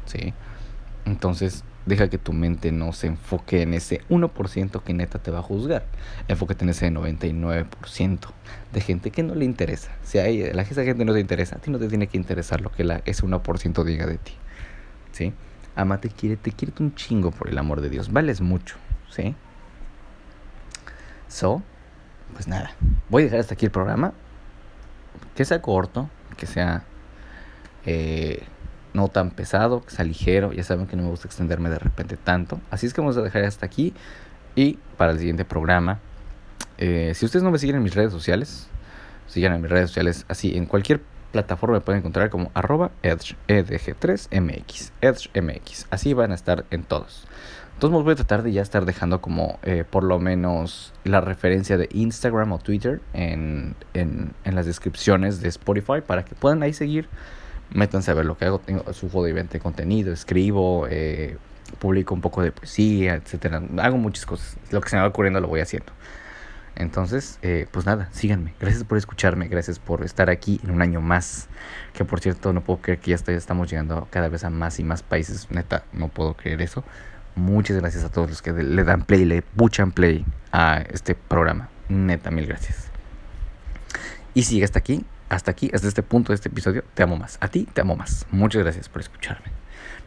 ¿sí? 0.06 0.34
Entonces, 1.04 1.64
deja 1.86 2.08
que 2.08 2.18
tu 2.18 2.32
mente 2.32 2.72
no 2.72 2.92
se 2.92 3.08
enfoque 3.08 3.62
en 3.62 3.74
ese 3.74 4.02
1% 4.08 4.82
que 4.82 4.94
neta 4.94 5.18
te 5.18 5.30
va 5.30 5.40
a 5.40 5.42
juzgar. 5.42 5.84
Enfócate 6.28 6.64
en 6.64 6.70
ese 6.70 6.90
99% 6.90 8.18
de 8.72 8.80
gente 8.80 9.10
que 9.10 9.22
no 9.22 9.34
le 9.34 9.44
interesa. 9.44 9.92
Si 10.02 10.18
a 10.18 10.24
la, 10.54 10.62
esa 10.62 10.84
gente 10.84 11.04
no 11.04 11.12
te 11.12 11.20
interesa, 11.20 11.56
a 11.56 11.58
ti 11.58 11.70
no 11.70 11.78
te 11.78 11.88
tiene 11.88 12.06
que 12.06 12.16
interesar 12.16 12.60
lo 12.60 12.70
que 12.70 12.84
la, 12.84 13.02
ese 13.04 13.24
1% 13.24 13.84
diga 13.84 14.06
de 14.06 14.18
ti, 14.18 14.32
¿sí? 15.12 15.32
Amate, 15.74 16.08
quiere, 16.08 16.36
te 16.36 16.52
quiere 16.52 16.74
un 16.80 16.94
chingo 16.94 17.30
por 17.30 17.48
el 17.48 17.58
amor 17.58 17.80
de 17.80 17.88
Dios, 17.88 18.12
vales 18.12 18.40
mucho, 18.40 18.76
¿sí? 19.10 19.34
So, 21.28 21.62
pues 22.34 22.46
nada, 22.46 22.74
voy 23.08 23.22
a 23.22 23.24
dejar 23.24 23.40
hasta 23.40 23.54
aquí 23.54 23.66
el 23.66 23.72
programa. 23.72 24.12
Que 25.34 25.44
sea 25.46 25.62
corto, 25.62 26.10
que 26.36 26.46
sea 26.46 26.84
eh, 27.86 28.42
no 28.94 29.08
tan 29.08 29.30
pesado, 29.30 29.82
que 29.84 29.90
sea 29.90 30.04
ligero. 30.04 30.52
Ya 30.52 30.64
saben 30.64 30.86
que 30.86 30.96
no 30.96 31.02
me 31.02 31.10
gusta 31.10 31.28
extenderme 31.28 31.70
de 31.70 31.78
repente 31.78 32.16
tanto. 32.16 32.60
Así 32.70 32.86
es 32.86 32.94
que 32.94 33.00
vamos 33.00 33.16
a 33.16 33.22
dejar 33.22 33.44
hasta 33.44 33.66
aquí. 33.66 33.94
Y 34.54 34.78
para 34.96 35.12
el 35.12 35.18
siguiente 35.18 35.44
programa, 35.44 36.00
eh, 36.78 37.12
si 37.14 37.24
ustedes 37.24 37.42
no 37.42 37.50
me 37.50 37.58
siguen 37.58 37.76
en 37.76 37.82
mis 37.82 37.94
redes 37.94 38.12
sociales, 38.12 38.68
sigan 39.26 39.54
en 39.54 39.62
mis 39.62 39.70
redes 39.70 39.90
sociales 39.90 40.26
así, 40.28 40.56
en 40.56 40.66
cualquier 40.66 41.00
plataforma 41.32 41.76
me 41.76 41.80
pueden 41.80 42.00
encontrar 42.00 42.28
como 42.30 42.50
arroba 42.54 42.90
edge, 43.02 43.36
edg3mx, 43.48 44.90
edgemx. 45.00 45.86
Así 45.90 46.12
van 46.12 46.32
a 46.32 46.34
estar 46.34 46.64
en 46.70 46.84
todos. 46.84 47.26
Entonces 47.74 48.04
voy 48.04 48.12
a 48.12 48.16
tratar 48.16 48.42
de 48.42 48.52
ya 48.52 48.62
estar 48.62 48.84
dejando 48.84 49.20
como 49.20 49.58
eh, 49.64 49.84
por 49.88 50.04
lo 50.04 50.20
menos 50.20 50.92
la 51.02 51.20
referencia 51.20 51.76
de 51.76 51.88
Instagram 51.92 52.52
o 52.52 52.58
Twitter 52.58 53.00
en, 53.12 53.74
en, 53.94 54.34
en, 54.44 54.54
las 54.54 54.66
descripciones 54.66 55.40
de 55.40 55.48
Spotify 55.48 56.00
para 56.06 56.24
que 56.24 56.36
puedan 56.36 56.62
ahí 56.62 56.74
seguir. 56.74 57.08
Métanse 57.74 58.10
a 58.10 58.14
ver 58.14 58.26
lo 58.26 58.36
que 58.36 58.44
hago. 58.44 58.58
Tengo, 58.58 58.92
subo 58.92 59.24
de 59.24 59.32
de 59.32 59.60
contenido, 59.60 60.12
escribo, 60.12 60.86
eh, 60.88 61.36
publico 61.78 62.14
un 62.14 62.20
poco 62.20 62.42
de 62.42 62.52
poesía, 62.52 63.14
etcétera. 63.14 63.62
Hago 63.78 63.96
muchas 63.96 64.26
cosas. 64.26 64.56
Lo 64.70 64.80
que 64.80 64.88
se 64.88 64.96
me 64.96 65.02
va 65.02 65.08
ocurriendo 65.08 65.40
lo 65.40 65.48
voy 65.48 65.60
haciendo. 65.60 65.92
Entonces, 66.74 67.38
eh, 67.42 67.66
pues 67.70 67.84
nada, 67.84 68.08
síganme. 68.12 68.54
Gracias 68.58 68.84
por 68.84 68.96
escucharme, 68.96 69.48
gracias 69.48 69.78
por 69.78 70.04
estar 70.04 70.30
aquí 70.30 70.60
en 70.64 70.70
un 70.70 70.82
año 70.82 71.00
más. 71.00 71.48
Que 71.92 72.04
por 72.04 72.20
cierto, 72.20 72.52
no 72.52 72.62
puedo 72.62 72.80
creer 72.80 72.98
que 72.98 73.10
ya 73.10 73.16
estamos 73.16 73.70
llegando 73.70 74.08
cada 74.10 74.28
vez 74.28 74.44
a 74.44 74.50
más 74.50 74.78
y 74.80 74.84
más 74.84 75.02
países. 75.02 75.50
Neta, 75.50 75.84
no 75.92 76.08
puedo 76.08 76.34
creer 76.34 76.62
eso. 76.62 76.82
Muchas 77.34 77.78
gracias 77.78 78.04
a 78.04 78.10
todos 78.10 78.28
los 78.28 78.42
que 78.42 78.52
le 78.52 78.84
dan 78.84 79.04
play, 79.04 79.24
le 79.24 79.42
puchan 79.42 79.92
play 79.92 80.24
a 80.50 80.82
este 80.90 81.14
programa. 81.14 81.68
Neta, 81.88 82.30
mil 82.30 82.46
gracias. 82.46 82.88
Y 84.34 84.44
sigue 84.44 84.64
hasta 84.64 84.78
aquí, 84.78 85.04
hasta 85.32 85.50
aquí, 85.50 85.70
hasta 85.72 85.88
este 85.88 86.02
punto 86.02 86.32
de 86.32 86.34
este 86.34 86.50
episodio, 86.50 86.84
te 86.94 87.02
amo 87.02 87.16
más. 87.16 87.38
A 87.40 87.48
ti 87.48 87.66
te 87.72 87.80
amo 87.80 87.96
más. 87.96 88.26
Muchas 88.30 88.62
gracias 88.62 88.88
por 88.90 89.00
escucharme. 89.00 89.46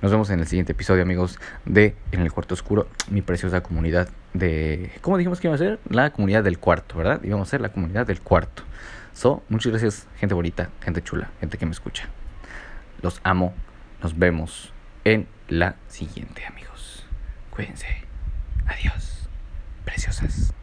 Nos 0.01 0.11
vemos 0.11 0.29
en 0.29 0.39
el 0.39 0.45
siguiente 0.45 0.73
episodio, 0.73 1.01
amigos, 1.01 1.39
de 1.65 1.95
En 2.11 2.21
el 2.21 2.31
Cuarto 2.31 2.53
Oscuro, 2.53 2.87
mi 3.09 3.21
preciosa 3.23 3.63
comunidad 3.63 4.07
de... 4.33 4.91
¿Cómo 5.01 5.17
dijimos 5.17 5.39
que 5.39 5.47
iba 5.47 5.55
a 5.55 5.57
ser? 5.57 5.79
La 5.89 6.11
comunidad 6.11 6.43
del 6.43 6.59
cuarto, 6.59 6.97
¿verdad? 6.97 7.23
Íbamos 7.23 7.47
a 7.47 7.51
ser 7.51 7.61
la 7.61 7.69
comunidad 7.69 8.05
del 8.05 8.21
cuarto. 8.21 8.63
So, 9.13 9.43
muchas 9.49 9.71
gracias, 9.71 10.07
gente 10.17 10.35
bonita, 10.35 10.69
gente 10.81 11.01
chula, 11.01 11.31
gente 11.39 11.57
que 11.57 11.65
me 11.65 11.71
escucha. 11.71 12.07
Los 13.01 13.19
amo. 13.23 13.53
Nos 14.03 14.19
vemos 14.19 14.73
en 15.05 15.27
la 15.47 15.75
siguiente, 15.87 16.45
amigos. 16.45 17.05
Cuídense. 17.49 17.87
Adiós. 18.67 19.27
Preciosas. 19.85 20.53